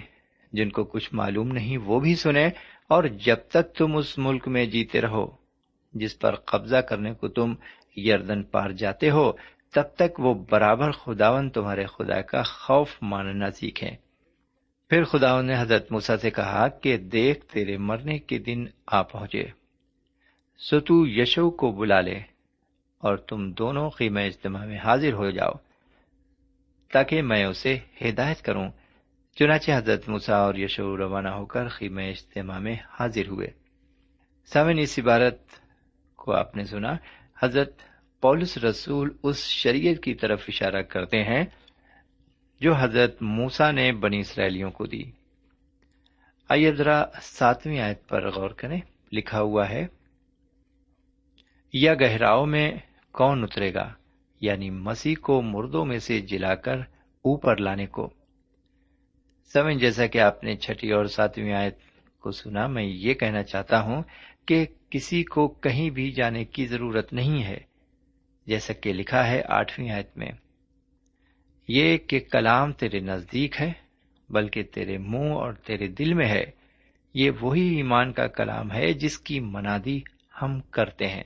جن 0.53 0.69
کو 0.69 0.83
کچھ 0.83 1.09
معلوم 1.13 1.47
نہیں، 1.47 1.77
وہ 1.77 1.99
بھی 1.99 2.15
سنیں۔ 2.15 2.49
اور 2.89 3.03
جب 3.03 3.35
تک 3.49 3.75
تم 3.77 3.95
اس 3.95 4.17
ملک 4.17 4.47
میں 4.47 4.65
جیتے 4.65 5.01
رہو، 5.01 5.25
جس 5.93 6.19
پر 6.19 6.35
قبضہ 6.35 6.77
کرنے 6.77 7.13
کو 7.13 7.27
تم 7.27 7.53
یردن 7.95 8.43
پار 8.43 8.69
جاتے 8.69 9.09
ہو، 9.09 9.31
تب 9.73 9.83
تک 9.95 10.19
وہ 10.19 10.33
برابر 10.49 10.91
خداون 10.91 11.49
تمہارے 11.49 11.85
خدا 11.85 12.21
کا 12.21 12.41
خوف 12.43 12.89
ماننا 13.01 13.51
سیکھیں۔ 13.51 13.91
پھر 14.89 15.03
خداون 15.03 15.45
نے 15.45 15.55
حضرت 15.57 15.91
موسا 15.91 16.17
سے 16.17 16.29
کہا 16.29 16.67
کہ 16.67 16.97
دیکھ 16.97 17.45
تیرے 17.45 17.77
مرنے 17.77 18.19
کے 18.19 18.37
دن 18.37 18.65
آ 18.87 19.01
پہنچے، 19.01 19.45
سو 20.57 20.79
تو 20.79 21.07
یشو 21.07 21.51
کو 21.51 21.71
بلا 21.71 22.01
لے۔ 22.01 22.34
اور 23.05 23.17
تم 23.17 23.51
دونوں 23.51 23.89
قیمہ 23.89 24.19
اجتماع 24.19 24.65
میں 24.65 24.77
حاضر 24.77 25.13
ہو 25.13 25.29
جاؤ 25.29 25.51
تاکہ 26.93 27.21
میں 27.21 27.45
اسے 27.45 27.77
ہدایت 28.01 28.41
کروں۔ 28.41 28.69
چنانچہ 29.35 29.71
حضرت 29.71 30.09
مسا 30.09 30.35
اور 30.35 30.55
یشو 30.55 30.97
روانہ 30.97 31.29
ہو 31.29 31.45
کر 31.45 31.67
خیمہ 31.67 32.01
اجتماع 32.01 32.59
میں 32.59 32.75
حاضر 32.99 33.27
ہوئے۔ 33.27 33.47
سامن 34.45 34.77
اس 34.79 34.99
عبارت 34.99 35.37
کو 36.15 36.33
آپ 36.33 36.55
نے 36.55 36.63
سنا۔ 36.63 36.93
حضرت 37.43 37.73
پولس 38.21 38.57
رسول 38.57 39.17
اس 39.23 39.37
شریعت 39.43 40.03
کی 40.03 40.13
طرف 40.13 40.45
اشارہ 40.47 40.81
کرتے 40.81 41.23
ہیں 41.23 41.43
جو 42.61 42.73
حضرت 42.73 43.21
موسا 43.21 43.71
نے 43.71 43.91
بنی 43.91 44.19
اسرائیلیوں 44.19 44.71
کو 44.71 44.85
دی۔ 44.85 45.03
آئیے 46.49 46.71
ذرا 46.71 47.05
ساتویں 47.21 47.79
آیت 47.79 48.07
پر 48.07 48.29
غور 48.31 48.49
کریں۔ 48.49 48.81
لکھا 49.11 49.41
ہوا 49.41 49.69
ہے، 49.69 49.87
یا 51.73 51.93
گہراؤ 51.93 52.45
میں 52.45 52.71
کون 53.17 53.43
اترے 53.43 53.73
گا؟ 53.73 53.93
یعنی 54.41 54.69
مسیح 54.69 55.15
کو 55.21 55.41
مردوں 55.41 55.85
میں 55.85 55.99
سے 55.99 56.21
جلا 56.21 56.55
کر 56.55 56.77
اوپر 57.21 57.57
لانے 57.57 57.85
کو۔ 57.85 58.09
سمجھ، 59.53 59.77
جیسا 59.77 60.07
کہ 60.07 60.17
آپ 60.17 60.43
نے 60.43 60.55
چھٹی 60.55 60.91
اور 60.91 61.05
ساتویں 61.05 61.53
آیت 61.53 61.77
کو 62.19 62.31
سنا، 62.31 62.67
میں 62.67 62.83
یہ 62.83 63.13
کہنا 63.13 63.43
چاہتا 63.43 63.81
ہوں 63.81 64.03
کہ 64.45 64.65
کسی 64.89 65.23
کو 65.23 65.47
کہیں 65.47 65.89
بھی 65.89 66.11
جانے 66.11 66.45
کی 66.45 66.65
ضرورت 66.65 67.13
نہیں 67.13 67.43
ہے، 67.43 67.57
جیسا 68.47 68.73
کہ 68.73 68.93
لکھا 68.93 69.27
ہے 69.27 69.41
آٹھویں 69.49 69.89
آیت 69.89 70.17
میں۔ 70.17 70.31
یہ 71.67 71.97
کہ 71.97 72.19
کلام 72.31 72.71
تیرے 72.71 72.99
نزدیک 72.99 73.61
ہے، 73.61 73.73
بلکہ 74.29 74.63
تیرے 74.63 74.97
منہ 74.97 75.33
اور 75.33 75.53
تیرے 75.53 75.87
دل 75.87 76.13
میں 76.13 76.27
ہے۔ 76.27 76.43
یہ 77.13 77.31
وہی 77.41 77.75
ایمان 77.75 78.13
کا 78.13 78.27
کلام 78.27 78.71
ہے 78.71 78.93
جس 78.93 79.19
کی 79.19 79.39
منادی 79.39 79.99
ہم 80.41 80.61
کرتے 80.61 81.07
ہیں۔ 81.07 81.23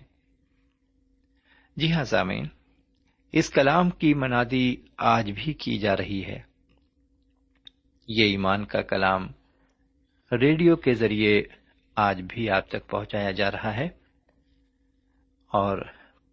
جی 1.80 1.92
ہاں 1.92 2.04
سامعین، 2.04 2.46
اس 3.32 3.50
کلام 3.50 3.90
کی 3.90 4.14
منادی 4.14 4.76
آج 4.98 5.32
بھی 5.32 5.54
کی 5.54 5.78
جا 5.78 5.98
رہی 5.98 6.26
ہے۔ 6.26 6.42
یہ 8.08 8.24
ایمان 8.26 8.66
کا 8.66 8.82
کلام 8.82 9.28
ریڈیو 10.32 10.76
کے 10.76 10.94
ذریعے 10.94 11.44
آج 11.96 12.22
بھی 12.30 12.50
آپ 12.50 12.70
تک 12.70 12.90
پہنچایا 12.90 13.32
جا 13.32 13.52
رہا 13.52 13.76
ہے 13.76 13.86
اور 15.48 15.86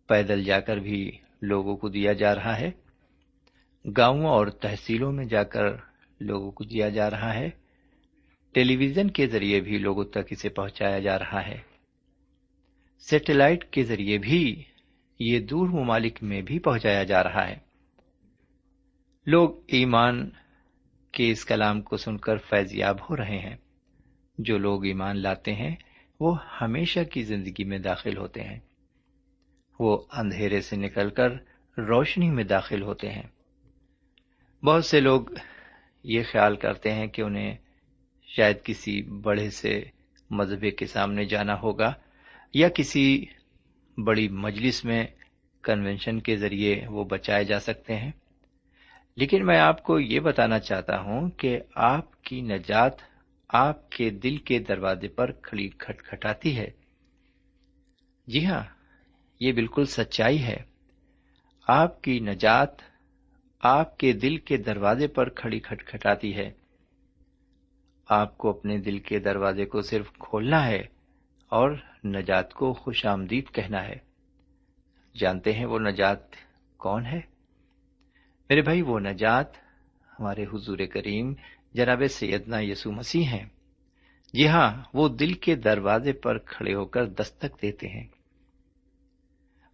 پیدل 0.06 0.44
جا 0.44 0.60
کر 0.60 0.76
بھی 0.76 1.10
لوگوں 1.42 1.76
کو 1.76 1.88
دیا 1.88 2.12
جا 2.12 2.34
رہا 2.34 2.60
ہے۔ 2.60 2.70
گاؤں 3.96 4.24
اور 4.24 4.46
تحصیلوں 4.46 5.12
میں 5.12 5.24
جا 5.24 5.42
کر 5.42 5.76
لوگوں 6.20 6.50
کو 6.50 6.64
دیا 6.64 6.88
جا 6.88 7.10
رہا 7.10 7.34
ہے۔ 7.34 7.50
ٹیلی 8.52 8.76
ویژن 8.76 9.10
کے 9.10 9.26
ذریعے 9.26 9.60
بھی 9.60 9.78
لوگوں 9.78 10.04
تک 10.04 10.26
اسے 10.30 10.48
پہنچایا 10.48 10.98
جا 10.98 11.18
رہا 11.18 11.46
ہے۔ 11.46 11.60
سیٹلائٹ 12.98 13.64
کے 13.64 13.82
ذریعے 13.82 14.18
بھی 14.18 14.64
یہ 15.18 15.40
دور 15.40 15.68
ممالک 15.68 16.22
میں 16.22 16.42
بھی 16.42 16.58
پہنچایا 16.58 17.04
جا 17.04 17.22
رہا 17.22 17.48
ہے۔ 17.48 17.56
لوگ 19.26 19.50
ایمان 19.66 20.30
کے 21.12 21.30
اس 21.30 21.44
کلام 21.44 21.82
کو 21.82 21.96
سن 21.96 22.16
کر 22.16 22.36
فیضیاب 22.36 23.10
ہو 23.10 23.16
رہے 23.16 23.38
ہیں۔ 23.38 23.56
جو 24.38 24.58
لوگ 24.58 24.84
ایمان 24.84 25.16
لاتے 25.16 25.54
ہیں، 25.54 25.76
وہ 26.20 26.36
ہمیشہ 26.60 27.00
کی 27.00 27.22
زندگی 27.22 27.64
میں 27.64 27.78
داخل 27.78 28.16
ہوتے 28.16 28.42
ہیں۔ 28.42 28.60
وہ 29.80 29.98
اندھیرے 30.12 30.60
سے 30.60 30.76
نکل 30.76 31.10
کر 31.10 31.32
روشنی 31.78 32.30
میں 32.30 32.44
داخل 32.44 32.82
ہوتے 32.82 33.10
ہیں۔ 33.10 33.26
بہت 34.64 34.84
سے 34.84 35.00
لوگ 35.00 35.22
یہ 36.04 36.22
خیال 36.32 36.56
کرتے 36.56 36.92
ہیں 36.92 37.06
کہ 37.06 37.22
انہیں 37.22 37.56
شاید 38.22 38.56
کسی 38.64 39.02
بڑے 39.02 39.50
سے 39.50 39.84
مذہبے 40.30 40.70
کے 40.70 40.86
سامنے 40.86 41.24
جانا 41.24 41.60
ہوگا 41.60 41.92
یا 42.54 42.68
کسی 42.68 43.24
بڑی 44.04 44.28
مجلس 44.28 44.84
میں 44.84 45.06
کنونشن 45.62 46.20
کے 46.20 46.36
ذریعے 46.36 46.86
وہ 46.88 47.04
بچائے 47.04 47.44
جا 47.44 47.60
سکتے 47.60 47.96
ہیں۔ 47.96 48.10
لیکن 49.16 49.46
میں 49.46 49.58
آپ 49.58 49.82
کو 49.82 50.00
یہ 50.00 50.20
بتانا 50.20 50.58
چاہتا 50.58 51.00
ہوں 51.00 51.30
کہ 51.30 51.58
آپ 51.74 52.22
کی 52.22 52.40
نجات 52.40 52.92
آپ 53.48 53.90
کے 53.90 54.10
دل 54.10 54.36
کے 54.36 54.58
دروازے 54.58 55.08
پر 55.08 55.32
کھڑی 55.32 55.68
کھٹکھٹاتی 55.68 56.58
ہے۔ 56.58 56.70
جی 58.26 58.46
ہاں 58.46 58.64
یہ 59.40 59.52
بالکل 59.52 59.84
سچائی 59.84 60.42
ہے۔ 60.42 60.56
آپ 61.68 62.02
کی 62.02 62.20
نجات 62.20 62.70
آپ 63.60 63.98
کے 63.98 64.12
دل 64.12 64.36
کے 64.36 64.56
دروازے 64.56 65.06
پر 65.06 65.28
کھڑی 65.28 65.60
کھٹکھٹاتی 65.60 66.36
ہے۔ 66.36 66.50
آپ 68.08 68.38
کو 68.38 68.50
اپنے 68.50 68.78
دل 68.78 68.98
کے 68.98 69.18
دروازے 69.18 69.64
کو 69.64 69.80
صرف 69.80 70.12
کھولنا 70.18 70.66
ہے۔ 70.66 70.95
اور 71.48 71.70
نجات 72.04 72.54
کو 72.54 72.72
خوش 72.72 73.06
آمدید 73.06 73.50
کہنا 73.50 73.84
ہے۔ 73.84 73.96
جانتے 75.18 75.52
ہیں 75.52 75.66
وہ 75.66 75.78
نجات 75.78 76.18
کون 76.76 77.06
ہے؟ 77.06 77.20
میرے 78.48 78.62
بھائی، 78.62 78.82
وہ 78.82 79.00
نجات 79.00 79.56
ہمارے 80.20 80.44
حضور 80.44 80.78
کریم 80.78 81.34
جناب 81.74 82.02
سیدنا 82.10 82.60
یسو 82.60 82.92
مسیح 82.92 83.24
ہیں۔ 83.24 83.46
جی 84.32 84.48
ہاں 84.48 84.82
وہ 84.94 85.08
دل 85.08 85.32
کے 85.32 85.54
دروازے 85.54 86.12
پر 86.12 86.38
کھڑے 86.38 86.74
ہو 86.74 86.84
کر 86.84 87.06
دستک 87.06 87.62
دیتے 87.62 87.88
ہیں۔ 87.88 88.06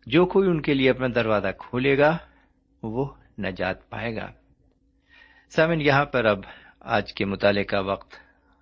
جو 0.07 0.27
کوئی 0.27 0.49
ان 0.49 0.63
کے 0.63 0.75
لیے 0.75 0.91
اپنا 0.91 1.07
دروازہ 1.15 1.49
کھولے 1.59 1.99
گا، 1.99 2.19
وہ 2.83 3.15
نجات 3.39 3.91
پائے 3.91 4.17
گا۔ 4.17 4.33
سامن 5.51 5.81
یہاں 5.81 6.05
پر 6.05 6.25
اب 6.25 6.39
آج 6.81 7.15
کے 7.15 7.25
مطالعے 7.25 7.65
کا 7.65 7.81
وقت 7.81 8.15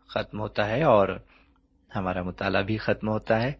ختم 0.06 0.40
ہوتا 0.40 0.68
ہے 0.68 0.82
اور 0.82 1.08
ہمارا 1.96 2.22
مطالعہ 2.22 2.62
بھی 2.62 2.76
ختم 2.76 3.08
ہوتا 3.08 3.42
ہے۔ 3.42 3.52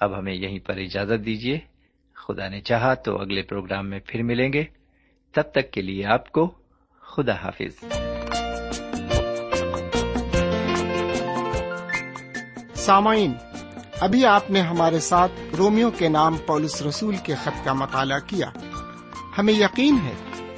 اب 0.00 0.18
ہمیں 0.18 0.34
یہیں 0.34 0.58
پر 0.58 0.76
اجازت 0.76 1.26
دیجیے 1.26 1.58
خدا 2.14 2.48
نے 2.48 2.60
چاہا 2.60 2.94
تو 2.94 3.20
اگلے 3.20 3.42
پروگرام 3.42 3.90
میں 3.90 4.00
پھر 4.06 4.22
ملیں 4.22 4.52
گے۔ 4.52 4.64
تب 5.32 5.42
تک 5.42 5.70
کے 5.70 5.82
لیے 5.82 6.06
آپ 6.06 6.32
کو 6.32 6.54
خدا 7.00 7.32
حافظ۔ 7.32 7.84
سامعین، 12.74 13.32
ابھی 14.00 14.26
آپ 14.26 14.50
نے 14.50 14.60
ہمارے 14.60 15.00
ساتھ 15.00 15.32
رومیو 15.58 15.90
کے 15.90 16.08
نام 16.08 16.36
پولس 16.46 16.82
رسول 16.82 17.16
کے 17.16 17.34
خط 17.34 17.64
کا 17.64 17.72
مطالعہ 17.72 18.18
کیا۔ 18.26 18.50
ہمیں 19.38 19.54
یقین 19.54 19.98
ہے 20.04 20.14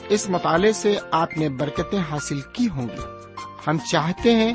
اس 0.08 0.30
مطالعے 0.30 0.72
سے 0.72 0.96
آپ 1.10 1.38
نے 1.38 1.48
برکتیں 1.48 2.00
حاصل 2.10 2.40
کی 2.40 2.68
ہوں 2.68 2.88
گی۔ 2.88 3.32
ہم 3.66 3.78
چاہتے 3.78 4.34
ہیں 4.34 4.54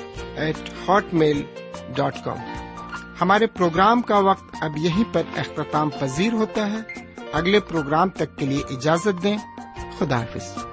eight 0.35 0.69
hotmail 1.13 1.43
dot 1.95 2.15
com 2.25 2.37
ہمارے 3.21 3.47
پروگرام 3.47 4.01
کا 4.01 4.17
وقت 4.17 4.55
اب 4.61 4.77
یہیں 4.77 5.03
پر 5.13 5.21
اختتام 5.37 5.89
پذیر 5.99 6.33
ہوتا 6.33 6.71
ہے۔ 6.71 7.05
اگلے 7.33 7.59
پروگرام 7.59 8.09
تک 8.09 8.37
کے 8.37 8.45
لیے 8.45 8.63
اجازت 8.69 9.23
دیں۔ 9.23 9.37
خدا 9.99 10.19
حافظ۔ 10.19 10.70